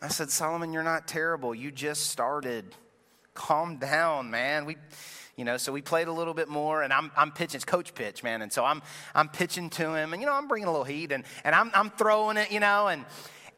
[0.00, 1.52] I said, Solomon, you're not terrible.
[1.52, 2.76] You just started.
[3.34, 4.66] Calm down, man.
[4.66, 4.76] We
[5.40, 7.94] you know, so we played a little bit more, and I'm, I'm pitching, it's coach
[7.94, 8.42] pitch, man.
[8.42, 8.82] And so I'm,
[9.14, 11.70] I'm pitching to him, and, you know, I'm bringing a little heat, and, and I'm,
[11.72, 13.06] I'm throwing it, you know, and,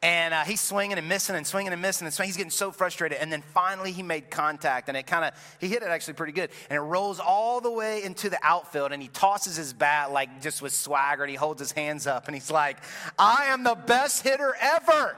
[0.01, 2.29] and uh, he's swinging and missing and swinging and missing and swinging.
[2.29, 3.17] He's getting so frustrated.
[3.19, 6.33] And then finally he made contact and it kind of, he hit it actually pretty
[6.33, 6.49] good.
[6.69, 10.41] And it rolls all the way into the outfield and he tosses his bat like
[10.41, 12.79] just with swagger and he holds his hands up and he's like,
[13.17, 15.15] I am the best hitter ever.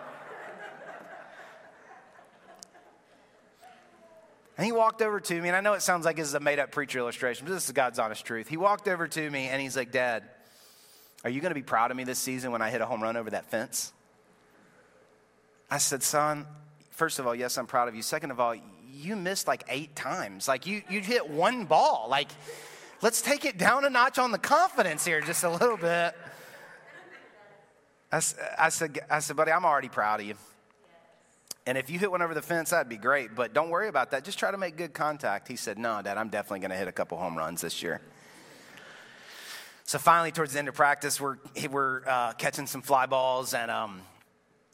[4.58, 6.40] And he walked over to me, and I know it sounds like this is a
[6.40, 8.48] made up preacher illustration, but this is God's honest truth.
[8.48, 10.24] He walked over to me and he's like, Dad,
[11.26, 13.04] are you going to be proud of me this season when I hit a home
[13.04, 13.92] run over that fence?
[15.70, 16.46] I said, Son,
[16.92, 18.02] first of all, yes, I'm proud of you.
[18.02, 18.56] Second of all,
[18.94, 20.48] you missed like eight times.
[20.48, 22.08] Like, you, you hit one ball.
[22.10, 22.30] Like,
[23.02, 26.16] let's take it down a notch on the confidence here just a little bit.
[28.12, 28.22] I,
[28.58, 30.36] I, said, I said, buddy, I'm already proud of you.
[31.68, 33.34] And if you hit one over the fence, that'd be great.
[33.34, 34.24] But don't worry about that.
[34.24, 35.48] Just try to make good contact.
[35.48, 38.02] He said, No, Dad, I'm definitely going to hit a couple home runs this year.
[39.84, 41.38] So finally, towards the end of practice, we're,
[41.70, 44.02] we're uh, catching some fly balls, and, um,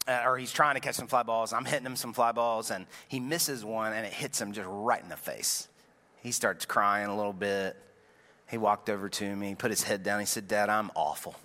[0.08, 1.51] uh, or he's trying to catch some fly balls.
[1.51, 4.69] I'm hitting him some fly balls, and he misses one, and it hits him just
[4.71, 5.67] right in the face.
[6.23, 7.75] He starts crying a little bit.
[8.49, 10.21] He walked over to me, put his head down.
[10.21, 11.36] He said, Dad, I'm awful.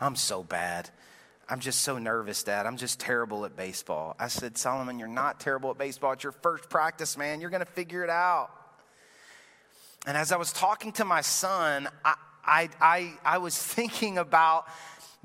[0.00, 0.88] I'm so bad.
[1.50, 2.64] I'm just so nervous, Dad.
[2.64, 4.14] I'm just terrible at baseball.
[4.20, 6.12] I said, Solomon, you're not terrible at baseball.
[6.12, 7.40] It's your first practice, man.
[7.40, 8.50] You're going to figure it out.
[10.06, 14.66] And as I was talking to my son, I, I, I, I was thinking about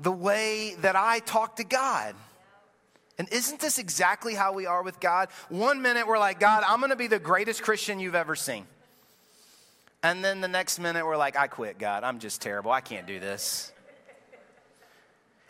[0.00, 2.16] the way that I talk to God.
[3.18, 5.28] And isn't this exactly how we are with God?
[5.48, 8.66] One minute we're like, God, I'm going to be the greatest Christian you've ever seen.
[10.02, 12.02] And then the next minute we're like, I quit, God.
[12.02, 12.72] I'm just terrible.
[12.72, 13.72] I can't do this.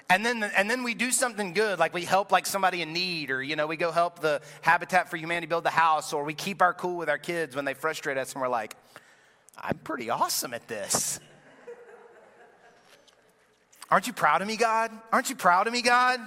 [0.09, 3.31] And then, and then we do something good, like we help like somebody in need,
[3.31, 6.33] or you know, we go help the Habitat for Humanity build the house, or we
[6.33, 8.77] keep our cool with our kids when they frustrate us, and we're like,
[9.59, 11.19] I'm pretty awesome at this.
[13.91, 14.93] Aren't you proud of me, God?
[15.13, 16.21] Aren't you proud of me, God?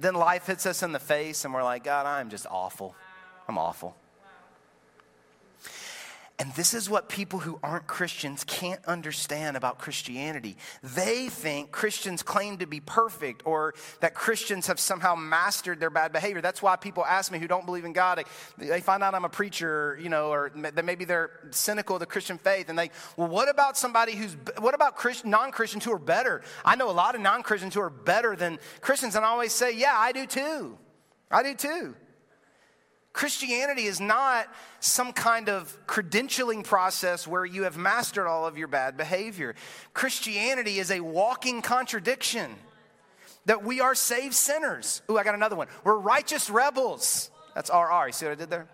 [0.00, 2.94] Then life hits us in the face, and we're like, God, I'm just awful.
[3.48, 3.96] I'm awful.
[6.40, 10.56] And this is what people who aren't Christians can't understand about Christianity.
[10.82, 16.12] They think Christians claim to be perfect or that Christians have somehow mastered their bad
[16.12, 16.40] behavior.
[16.40, 18.24] That's why people ask me who don't believe in God,
[18.58, 22.06] they find out I'm a preacher, you know, or that maybe they're cynical of the
[22.06, 22.68] Christian faith.
[22.68, 26.42] And they, well, what about somebody who's, what about non Christians who are better?
[26.64, 29.14] I know a lot of non Christians who are better than Christians.
[29.14, 30.78] And I always say, yeah, I do too.
[31.30, 31.94] I do too.
[33.14, 34.48] Christianity is not
[34.80, 39.54] some kind of credentialing process where you have mastered all of your bad behavior.
[39.94, 42.56] Christianity is a walking contradiction
[43.46, 45.00] that we are saved sinners.
[45.08, 45.68] Ooh, I got another one.
[45.84, 47.30] We're righteous rebels.
[47.54, 48.08] That's RR.
[48.08, 48.66] You see what I did there?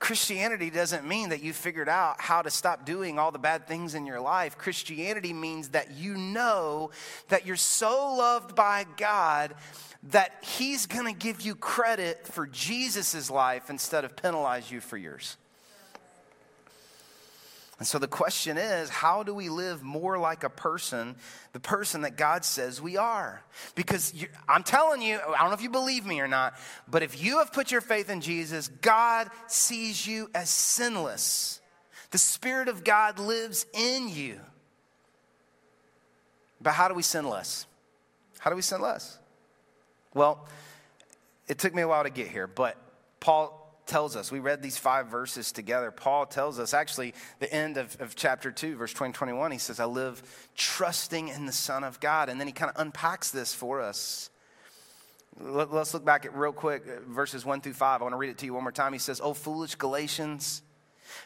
[0.00, 3.94] Christianity doesn't mean that you figured out how to stop doing all the bad things
[3.94, 4.56] in your life.
[4.56, 6.90] Christianity means that you know
[7.28, 9.54] that you're so loved by God
[10.04, 14.96] that He's going to give you credit for Jesus' life instead of penalize you for
[14.96, 15.36] yours.
[17.80, 21.16] And so the question is how do we live more like a person,
[21.54, 23.42] the person that God says we are?
[23.74, 24.14] Because
[24.46, 26.54] I'm telling you, I don't know if you believe me or not,
[26.86, 31.62] but if you have put your faith in Jesus, God sees you as sinless.
[32.10, 34.38] The Spirit of God lives in you.
[36.60, 37.66] But how do we sin less?
[38.40, 39.18] How do we sin less?
[40.12, 40.46] Well,
[41.48, 42.76] it took me a while to get here, but
[43.20, 43.59] Paul
[43.90, 44.32] tells us.
[44.32, 45.90] We read these five verses together.
[45.90, 49.80] Paul tells us, actually, the end of, of chapter 2, verse 20, 21, he says,
[49.80, 50.22] I live
[50.56, 52.28] trusting in the Son of God.
[52.28, 54.30] And then he kind of unpacks this for us.
[55.38, 58.00] Let, us look back at real quick, uh, verses 1 through 5.
[58.00, 58.92] I want to read it to you one more time.
[58.92, 60.62] He says, Oh, foolish Galatians,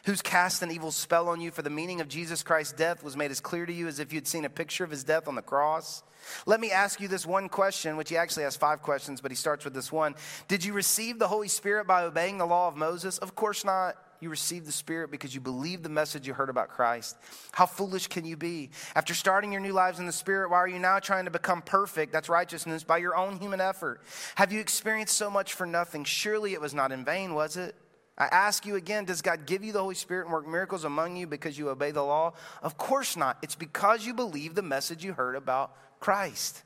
[0.05, 3.17] who's cast an evil spell on you, for the meaning of Jesus Christ's death was
[3.17, 5.35] made as clear to you as if you'd seen a picture of his death on
[5.35, 6.03] the cross.
[6.45, 9.35] Let me ask you this one question, which he actually has five questions, but he
[9.35, 10.15] starts with this one.
[10.47, 13.17] Did you receive the Holy Spirit by obeying the law of Moses?
[13.17, 13.95] Of course not.
[14.21, 17.17] You received the Spirit because you believed the message you heard about Christ.
[17.51, 18.71] How foolish can you be?
[18.95, 21.61] After starting your new lives in the Spirit, why are you now trying to become
[21.61, 22.13] perfect?
[22.13, 24.01] That's righteousness by your own human effort.
[24.35, 26.05] Have you experienced so much for nothing?
[26.05, 27.75] Surely it was not in vain, was it?
[28.17, 31.17] I ask you again, does God give you the Holy Spirit and work miracles among
[31.17, 32.33] you because you obey the law?
[32.63, 33.37] Of course not.
[33.41, 36.63] It's because you believe the message you heard about Christ.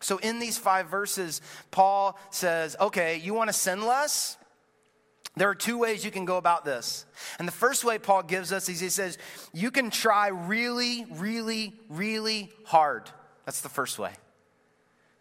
[0.00, 4.36] So, in these five verses, Paul says, okay, you want to sin less?
[5.36, 7.06] There are two ways you can go about this.
[7.38, 9.18] And the first way Paul gives us is he says,
[9.52, 13.08] you can try really, really, really hard.
[13.44, 14.10] That's the first way.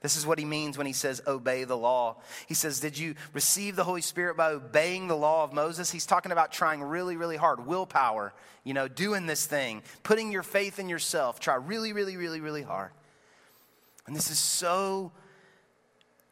[0.08, 2.16] This is what he means when he says, obey the law.
[2.48, 5.92] He says, Did you receive the Holy Spirit by obeying the law of Moses?
[5.92, 10.44] He's talking about trying really, really hard, willpower, you know, doing this thing, putting your
[10.44, 11.42] faith in yourself.
[11.42, 12.92] Try really, really, really, really hard.
[14.06, 15.12] And this is so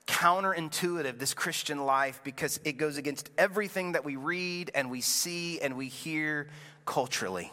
[0.08, 5.60] counterintuitive, this Christian life, because it goes against everything that we read and we see
[5.60, 6.48] and we hear
[6.86, 7.52] culturally.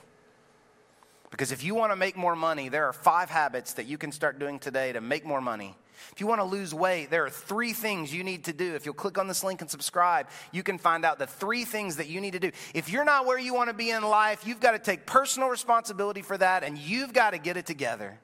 [1.32, 4.12] Because if you want to make more money, there are five habits that you can
[4.12, 5.76] start doing today to make more money.
[6.12, 8.74] If you want to lose weight, there are three things you need to do.
[8.74, 11.96] If you'll click on this link and subscribe, you can find out the three things
[11.96, 12.50] that you need to do.
[12.74, 15.48] If you're not where you want to be in life, you've got to take personal
[15.48, 18.18] responsibility for that and you've got to get it together.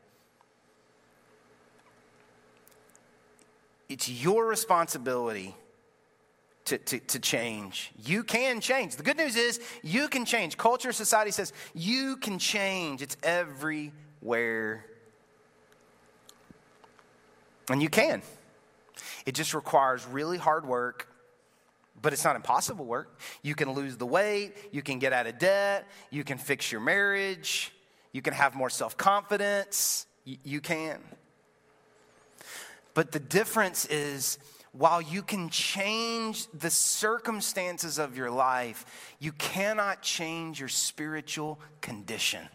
[3.89, 5.55] it's your responsibility
[6.67, 7.91] to, to, to, change.
[8.05, 8.97] You can change.
[8.97, 10.59] The good news is you can change.
[10.59, 13.01] Culture, society says you can change.
[13.01, 14.85] It's everywhere.
[17.71, 18.23] And you can.
[19.27, 21.09] It just requires really hard work,
[22.01, 23.19] but it's not impossible work.
[23.43, 26.81] You can lose the weight, you can get out of debt, you can fix your
[26.81, 27.73] marriage,
[28.13, 30.07] you can have more self confidence.
[30.25, 30.99] you can.
[32.95, 34.39] But the difference is,
[34.73, 38.85] while you can change the circumstances of your life,
[39.19, 42.49] you cannot change your spiritual condition.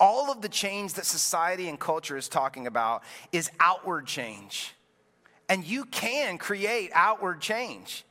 [0.00, 4.74] All of the change that society and culture is talking about is outward change.
[5.48, 8.04] And you can create outward change.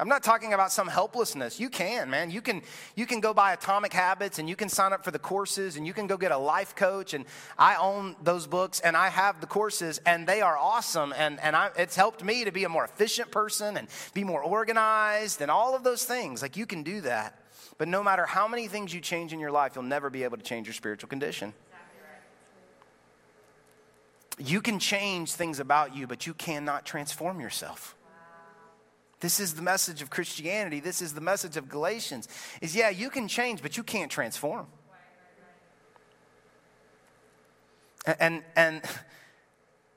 [0.00, 1.58] I'm not talking about some helplessness.
[1.58, 2.30] You can, man.
[2.30, 2.62] You can
[2.94, 5.84] you can go buy Atomic Habits and you can sign up for the courses and
[5.84, 7.24] you can go get a life coach and
[7.58, 11.56] I own those books and I have the courses and they are awesome and and
[11.56, 15.50] I, it's helped me to be a more efficient person and be more organized and
[15.50, 16.42] all of those things.
[16.42, 17.37] Like you can do that.
[17.76, 20.36] But no matter how many things you change in your life, you'll never be able
[20.36, 21.54] to change your spiritual condition.
[24.38, 27.96] You can change things about you, but you cannot transform yourself.
[29.20, 30.78] This is the message of Christianity.
[30.78, 32.28] This is the message of Galatians.
[32.60, 34.68] Is yeah, you can change, but you can't transform.
[38.18, 38.82] And and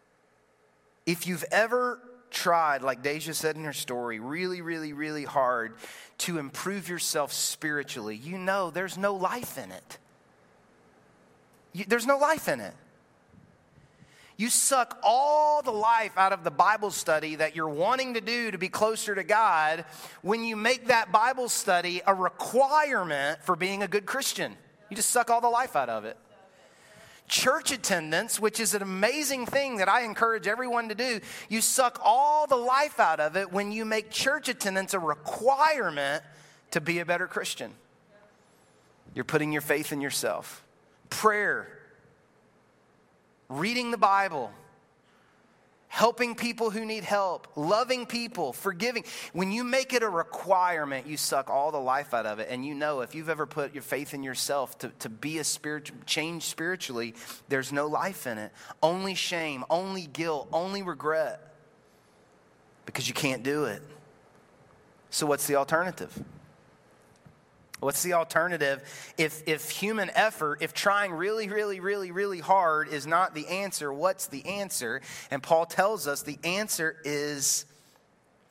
[1.06, 2.00] if you've ever
[2.32, 5.76] tried, like Deja said in her story, really, really, really hard
[6.20, 9.98] to improve yourself spiritually, you know there's no life in it.
[11.74, 12.74] You, there's no life in it.
[14.38, 18.50] You suck all the life out of the Bible study that you're wanting to do
[18.50, 19.86] to be closer to God
[20.24, 24.58] when you make that Bible study a requirement for being a good Christian.
[24.89, 26.17] You just suck all the life out of it.
[27.32, 31.98] Church attendance, which is an amazing thing that I encourage everyone to do, you suck
[32.04, 36.24] all the life out of it when you make church attendance a requirement
[36.72, 37.72] to be a better Christian.
[39.15, 40.62] You're putting your faith in yourself.
[41.10, 41.70] Prayer
[43.48, 44.52] reading the Bible,
[45.92, 49.04] helping people who need help, loving people, forgiving.
[49.34, 52.48] When you make it a requirement, you suck all the life out of it.
[52.50, 55.44] And you know, if you've ever put your faith in yourself to, to be a
[55.44, 57.14] spiritual change spiritually,
[57.50, 58.54] there's no life in it.
[58.82, 61.56] Only shame, only guilt, only regret.
[62.86, 63.82] Because you can't do it.
[65.10, 66.18] So, what's the alternative?
[67.82, 68.84] What's the alternative?
[69.18, 73.92] If, if human effort, if trying really, really, really, really hard is not the answer,
[73.92, 75.02] what's the answer?
[75.32, 77.66] And Paul tells us the answer is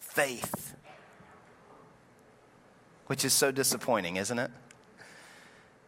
[0.01, 0.74] faith.
[3.07, 4.51] Which is so disappointing, isn't it?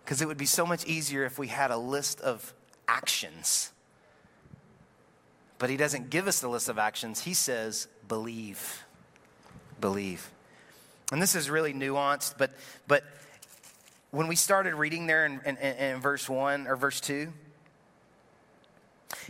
[0.05, 2.55] Because it would be so much easier if we had a list of
[2.86, 3.72] actions.
[5.59, 8.84] But he doesn't give us the list of actions, he says, believe.
[9.80, 10.30] Believe.
[11.11, 12.53] And this is really nuanced, but,
[12.86, 13.05] but
[14.12, 17.32] when we started reading there in, in, in, verse 1 or verse 2,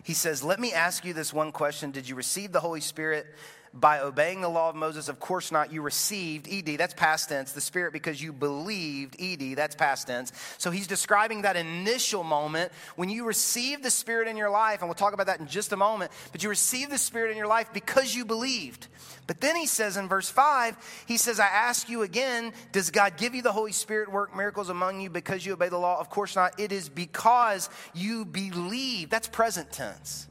[0.03, 1.93] he says, Let me ask you this one question.
[1.93, 3.27] Did you receive the Holy Spirit
[3.75, 5.09] by obeying the law of Moses?
[5.09, 5.73] Of course not.
[5.73, 10.33] You received, ED, that's past tense, the Spirit because you believed, ED, that's past tense.
[10.59, 14.89] So he's describing that initial moment when you receive the Spirit in your life, and
[14.89, 17.47] we'll talk about that in just a moment, but you receive the Spirit in your
[17.47, 18.89] life because you believed.
[19.27, 23.17] But then he says in verse 5, he says, I ask you again, does God
[23.17, 25.99] give you the Holy Spirit, work miracles among you because you obey the law?
[26.01, 26.59] Of course not.
[26.59, 29.11] It is because you believe.
[29.11, 30.27] That's present tense.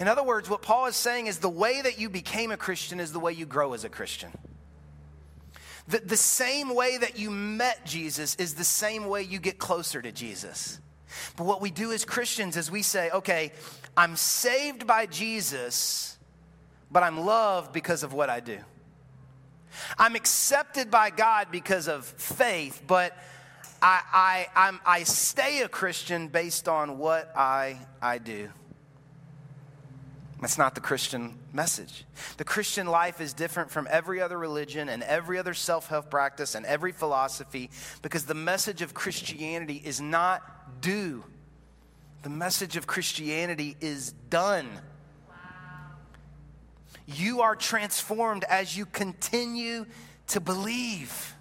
[0.00, 3.00] In other words, what Paul is saying is the way that you became a Christian
[3.00, 4.30] is the way you grow as a Christian.
[5.88, 10.00] The, the same way that you met Jesus is the same way you get closer
[10.00, 10.80] to Jesus.
[11.36, 13.52] But what we do as Christians is we say, okay,
[13.96, 16.16] I'm saved by Jesus,
[16.90, 18.58] but I'm loved because of what I do.
[19.98, 23.16] I'm accepted by God because of faith, but
[23.82, 28.48] I, I, I'm, I stay a Christian based on what I, I do.
[30.44, 32.04] That's not the Christian message.
[32.36, 36.54] The Christian life is different from every other religion and every other self help practice
[36.54, 37.70] and every philosophy
[38.02, 40.42] because the message of Christianity is not
[40.82, 41.24] do.
[42.24, 44.68] The message of Christianity is done.
[45.30, 45.34] Wow.
[47.06, 49.86] You are transformed as you continue
[50.26, 51.34] to believe.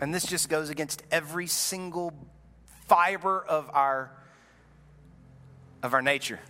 [0.00, 2.12] And this just goes against every single
[2.88, 4.10] fiber of our,
[5.84, 6.40] of our nature.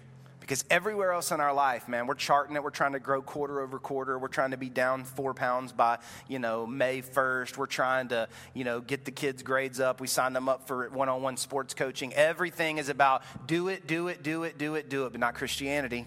[0.47, 2.63] Because everywhere else in our life, man, we're charting it.
[2.63, 4.17] We're trying to grow quarter over quarter.
[4.17, 7.57] We're trying to be down four pounds by, you know, May 1st.
[7.57, 10.01] We're trying to, you know, get the kids' grades up.
[10.01, 12.15] We signed them up for one on one sports coaching.
[12.15, 15.35] Everything is about do it, do it, do it, do it, do it, but not
[15.35, 16.07] Christianity.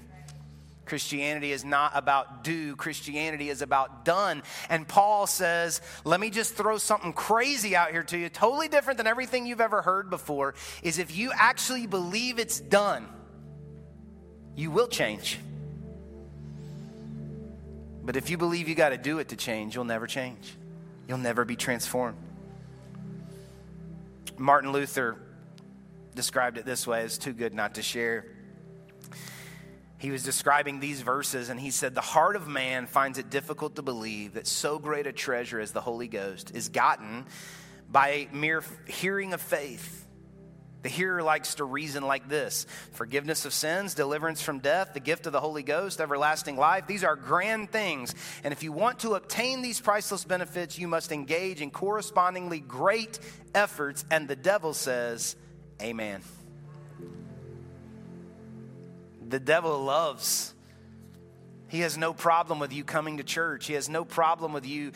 [0.86, 4.42] Christianity is not about do, Christianity is about done.
[4.70, 8.98] And Paul says, let me just throw something crazy out here to you, totally different
[8.98, 13.06] than everything you've ever heard before, is if you actually believe it's done
[14.60, 15.40] you will change.
[18.04, 20.54] But if you believe you got to do it to change, you'll never change.
[21.08, 22.18] You'll never be transformed.
[24.38, 25.18] Martin Luther
[26.14, 28.26] described it this way it's too good not to share.
[29.98, 33.76] He was describing these verses and he said, The heart of man finds it difficult
[33.76, 37.26] to believe that so great a treasure as the Holy Ghost is gotten
[37.90, 40.06] by mere hearing of faith
[40.82, 45.26] the hearer likes to reason like this forgiveness of sins, deliverance from death, the gift
[45.26, 46.88] of the Holy Ghost, everlasting life.
[46.88, 48.16] These are grand things.
[48.44, 53.20] And if you want to obtain these priceless benefits, you must engage in correspondingly great
[53.54, 54.06] efforts.
[54.10, 55.36] And the devil says,
[55.82, 56.22] Amen.
[59.28, 60.54] The devil loves.
[61.68, 63.68] He has no problem with you coming to church.
[63.68, 64.92] He has no problem with you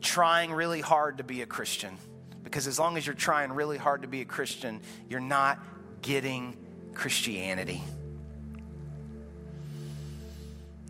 [0.00, 1.98] trying really hard to be a Christian.
[2.46, 4.80] Because as long as you're trying really hard to be a Christian,
[5.10, 5.58] you're not
[6.00, 6.56] getting
[6.94, 7.82] Christianity.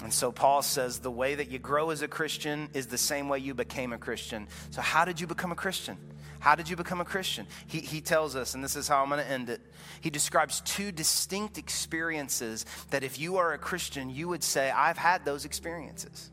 [0.02, 3.30] And so Paul says the way that you grow as a Christian is the same
[3.30, 4.48] way you became a Christian.
[4.70, 5.96] So, how did you become a Christian?
[6.40, 7.46] How did you become a Christian?
[7.68, 9.62] He, he tells us, and this is how I'm going to end it.
[10.02, 14.98] He describes two distinct experiences that if you are a Christian, you would say, I've
[14.98, 16.30] had those experiences.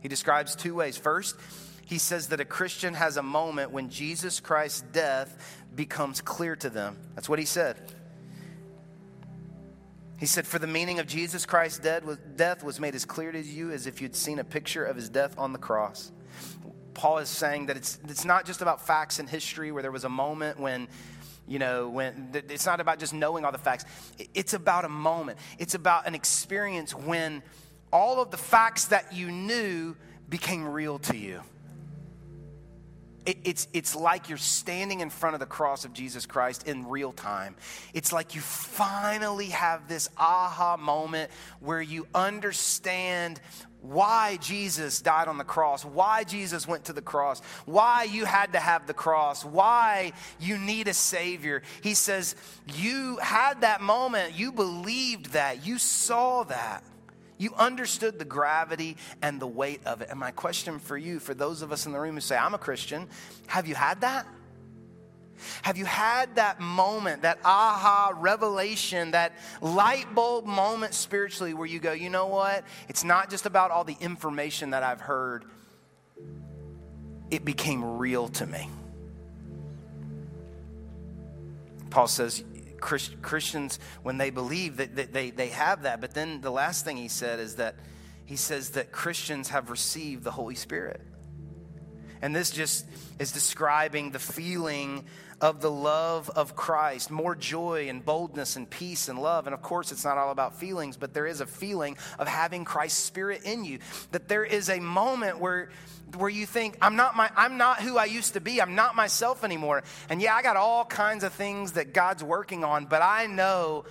[0.00, 0.98] He describes two ways.
[0.98, 1.36] First,
[1.92, 6.70] he says that a Christian has a moment when Jesus Christ's death becomes clear to
[6.70, 6.96] them.
[7.14, 7.76] That's what he said.
[10.18, 13.72] He said, For the meaning of Jesus Christ's death was made as clear to you
[13.72, 16.10] as if you'd seen a picture of his death on the cross.
[16.94, 20.04] Paul is saying that it's, it's not just about facts and history where there was
[20.04, 20.88] a moment when,
[21.46, 23.84] you know, when it's not about just knowing all the facts.
[24.32, 25.38] It's about a moment.
[25.58, 27.42] It's about an experience when
[27.92, 29.94] all of the facts that you knew
[30.30, 31.42] became real to you.
[33.24, 36.88] It, it's, it's like you're standing in front of the cross of Jesus Christ in
[36.88, 37.54] real time.
[37.94, 43.40] It's like you finally have this aha moment where you understand
[43.82, 48.52] why Jesus died on the cross, why Jesus went to the cross, why you had
[48.52, 51.62] to have the cross, why you need a Savior.
[51.82, 52.36] He says,
[52.74, 56.84] You had that moment, you believed that, you saw that.
[57.42, 60.10] You understood the gravity and the weight of it.
[60.10, 62.54] And my question for you, for those of us in the room who say, I'm
[62.54, 63.08] a Christian,
[63.48, 64.28] have you had that?
[65.62, 71.80] Have you had that moment, that aha revelation, that light bulb moment spiritually where you
[71.80, 72.62] go, you know what?
[72.88, 75.44] It's not just about all the information that I've heard,
[77.28, 78.70] it became real to me.
[81.90, 82.44] Paul says,
[82.82, 86.00] Christians, when they believe, that they, they have that.
[86.00, 87.76] But then the last thing he said is that
[88.26, 91.00] he says that Christians have received the Holy Spirit.
[92.20, 92.86] And this just
[93.18, 95.04] is describing the feeling
[95.40, 99.46] of the love of Christ, more joy and boldness and peace and love.
[99.46, 102.64] And of course, it's not all about feelings, but there is a feeling of having
[102.64, 103.80] Christ's Spirit in you.
[104.12, 105.70] That there is a moment where
[106.16, 108.60] where you think I'm not my I'm not who I used to be.
[108.60, 109.82] I'm not myself anymore.
[110.08, 113.84] And yeah, I got all kinds of things that God's working on, but I know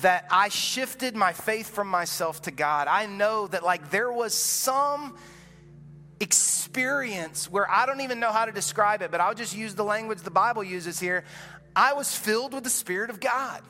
[0.00, 2.88] that I shifted my faith from myself to God.
[2.88, 5.16] I know that like there was some
[6.20, 9.84] experience where I don't even know how to describe it, but I'll just use the
[9.84, 11.24] language the Bible uses here.
[11.74, 13.62] I was filled with the Spirit of God.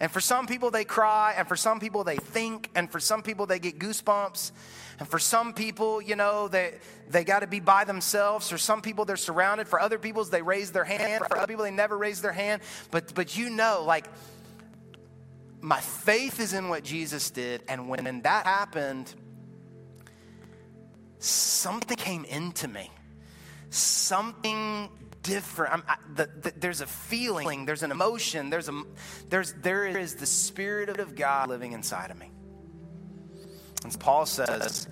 [0.00, 3.22] And for some people, they cry, and for some people, they think, and for some
[3.22, 4.50] people, they get goosebumps.
[4.98, 6.74] And for some people, you know, they,
[7.08, 8.48] they got to be by themselves.
[8.48, 9.68] For some people, they're surrounded.
[9.68, 11.24] For other people, they raise their hand.
[11.26, 12.62] For other people, they never raise their hand.
[12.90, 14.06] But, but you know, like,
[15.60, 17.62] my faith is in what Jesus did.
[17.68, 19.12] And when that happened,
[21.18, 22.90] something came into me.
[23.70, 24.90] Something
[25.22, 25.84] different.
[25.88, 28.82] I, the, the, there's a feeling, there's an emotion, there's a,
[29.30, 32.30] there's, there is the Spirit of God living inside of me.
[33.84, 34.88] And Paul says,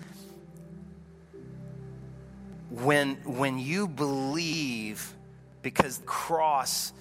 [2.71, 5.15] when, when you believe,
[5.63, 6.93] because the cross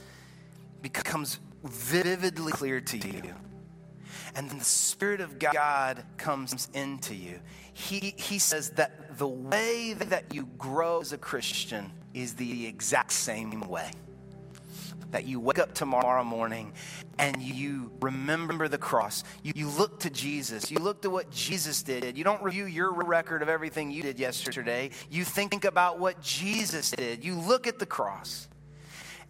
[0.82, 3.34] becomes vividly clear to you,
[4.36, 7.40] and then the Spirit of God comes into you,
[7.74, 13.12] he, he says that the way that you grow as a Christian is the exact
[13.12, 13.92] same way
[15.10, 16.74] that you wake up tomorrow morning
[17.18, 19.24] and you remember the cross.
[19.44, 20.72] You, you look to Jesus.
[20.72, 22.18] You look to what Jesus did.
[22.18, 24.92] You don't review your record of everything you did yesterday.
[25.10, 27.26] You think about what Jesus did.
[27.26, 28.48] You look at the cross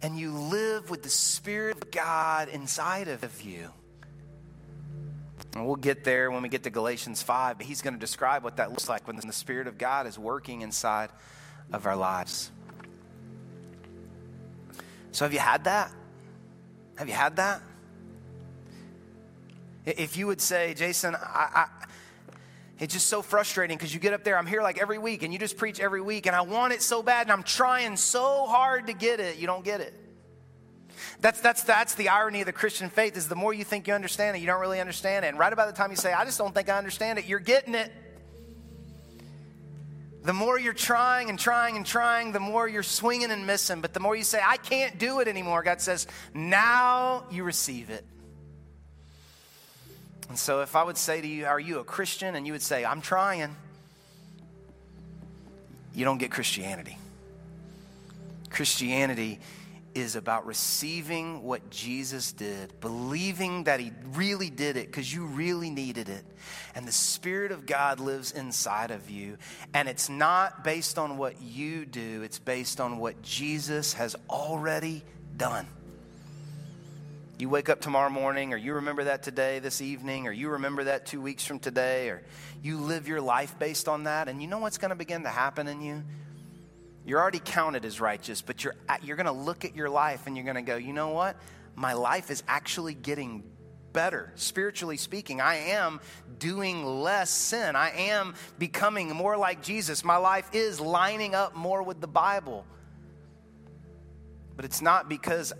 [0.02, 3.70] and you live with the Spirit of God inside of you.
[5.54, 8.42] And we'll get there when we get to Galatians 5, but he's going to describe
[8.42, 11.10] what that looks like when the Spirit of God is working inside
[11.72, 12.50] of our lives.
[15.12, 15.92] So, have you had that?
[16.96, 17.62] Have you had that?
[19.84, 21.18] If you would say, Jason, I,
[21.54, 21.66] I,
[22.78, 25.32] it's just so frustrating because you get up there, I'm here like every week, and
[25.32, 28.46] you just preach every week, and I want it so bad, and I'm trying so
[28.46, 29.94] hard to get it, you don't get it.
[31.20, 33.94] That's, that's, that's the irony of the Christian faith is the more you think you
[33.94, 35.28] understand it, you don't really understand it.
[35.28, 37.38] And right about the time you say, I just don't think I understand it, you're
[37.38, 37.92] getting it
[40.24, 43.80] the more you're trying and trying and trying, the more you're swinging and missing.
[43.80, 47.90] But the more you say, I can't do it anymore, God says, now you receive
[47.90, 48.04] it.
[50.28, 52.36] And so if I would say to you, Are you a Christian?
[52.36, 53.54] And you would say, I'm trying,
[55.94, 56.96] you don't get Christianity.
[58.48, 59.40] Christianity
[59.94, 65.70] is about receiving what Jesus did, believing that He really did it because you really
[65.70, 66.24] needed it.
[66.74, 69.38] And the Spirit of God lives inside of you.
[69.74, 75.02] And it's not based on what you do, it's based on what Jesus has already
[75.36, 75.66] done.
[77.38, 80.84] You wake up tomorrow morning, or you remember that today, this evening, or you remember
[80.84, 82.22] that two weeks from today, or
[82.62, 85.28] you live your life based on that, and you know what's going to begin to
[85.28, 86.04] happen in you?
[87.04, 90.36] You're already counted as righteous, but you're, you're going to look at your life and
[90.36, 91.36] you're going to go, you know what?
[91.74, 93.42] My life is actually getting
[93.92, 95.40] better, spiritually speaking.
[95.40, 96.00] I am
[96.38, 97.76] doing less sin.
[97.76, 100.04] I am becoming more like Jesus.
[100.04, 102.64] My life is lining up more with the Bible.
[104.54, 105.52] But it's not because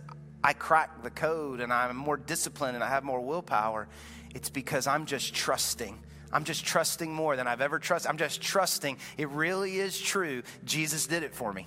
[0.45, 3.89] I cracked the code and I'm more disciplined and I have more willpower.
[4.35, 5.99] It's because I'm just trusting
[6.33, 8.09] I'm just trusting more than I've ever trusted.
[8.09, 10.43] I'm just trusting it really is true.
[10.65, 11.67] Jesus did it for me.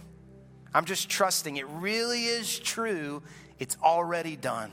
[0.73, 3.21] I'm just trusting it really is true.
[3.59, 4.71] It's already done.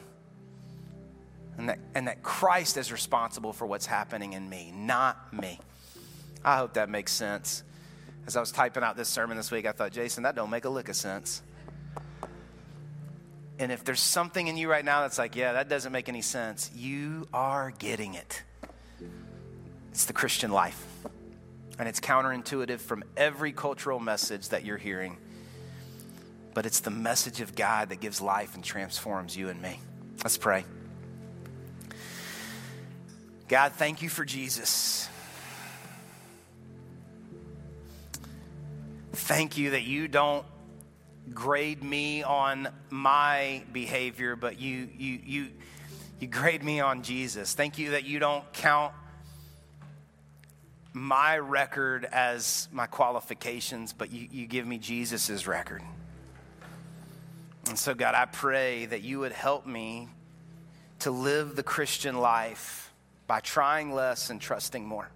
[1.59, 5.61] And that, and that Christ is responsible for what's happening in me, not me.
[6.45, 7.63] I hope that makes sense.
[8.27, 10.65] As I was typing out this sermon this week, I thought, Jason, that don't make
[10.65, 11.43] a lick of sense.
[13.59, 16.23] And if there's something in you right now that's like, yeah, that doesn't make any
[16.23, 18.43] sense, you are getting it.
[19.93, 20.87] It's the Christian life.
[21.79, 25.19] And it's counterintuitive from every cultural message that you're hearing.
[26.55, 29.79] But it's the message of God that gives life and transforms you and me.
[30.25, 30.65] Let's pray.
[33.49, 35.09] God, thank you for Jesus.
[39.13, 40.47] Thank you that you don't
[41.35, 45.49] grade me on my behavior, but you, you, you,
[46.19, 47.53] you grade me on Jesus.
[47.53, 48.95] Thank you that you don't count
[50.93, 55.83] my record as my qualifications, but you, you give me Jesus' record.
[57.69, 60.09] And so, God, I pray that you would help me
[61.01, 62.93] to live the Christian life
[63.27, 65.09] by trying less and trusting more.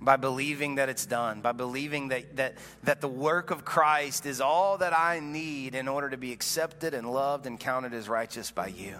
[0.00, 2.54] By believing that it's done, by believing that, that,
[2.84, 6.94] that the work of Christ is all that I need in order to be accepted
[6.94, 8.96] and loved and counted as righteous by you.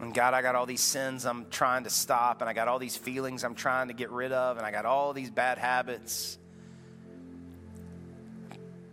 [0.00, 2.78] And God, I got all these sins I'm trying to stop, and I got all
[2.78, 6.38] these feelings I'm trying to get rid of, and I got all these bad habits.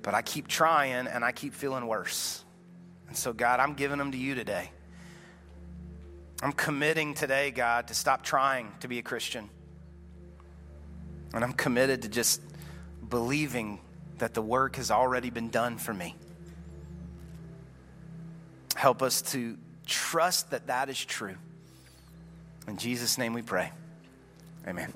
[0.02, 2.44] But I keep trying, and I keep feeling worse.
[3.08, 4.72] And so, God, I'm giving them to you today.
[6.42, 9.50] I'm committing today, God, to stop trying to be a Christian.
[11.34, 12.42] And I'm committed to just
[13.10, 13.80] believing
[14.20, 16.16] that the work has already been done for me.
[18.76, 21.36] Help us to trust that that is true.
[22.68, 23.72] In Jesus' name we pray.
[24.68, 24.94] Amen.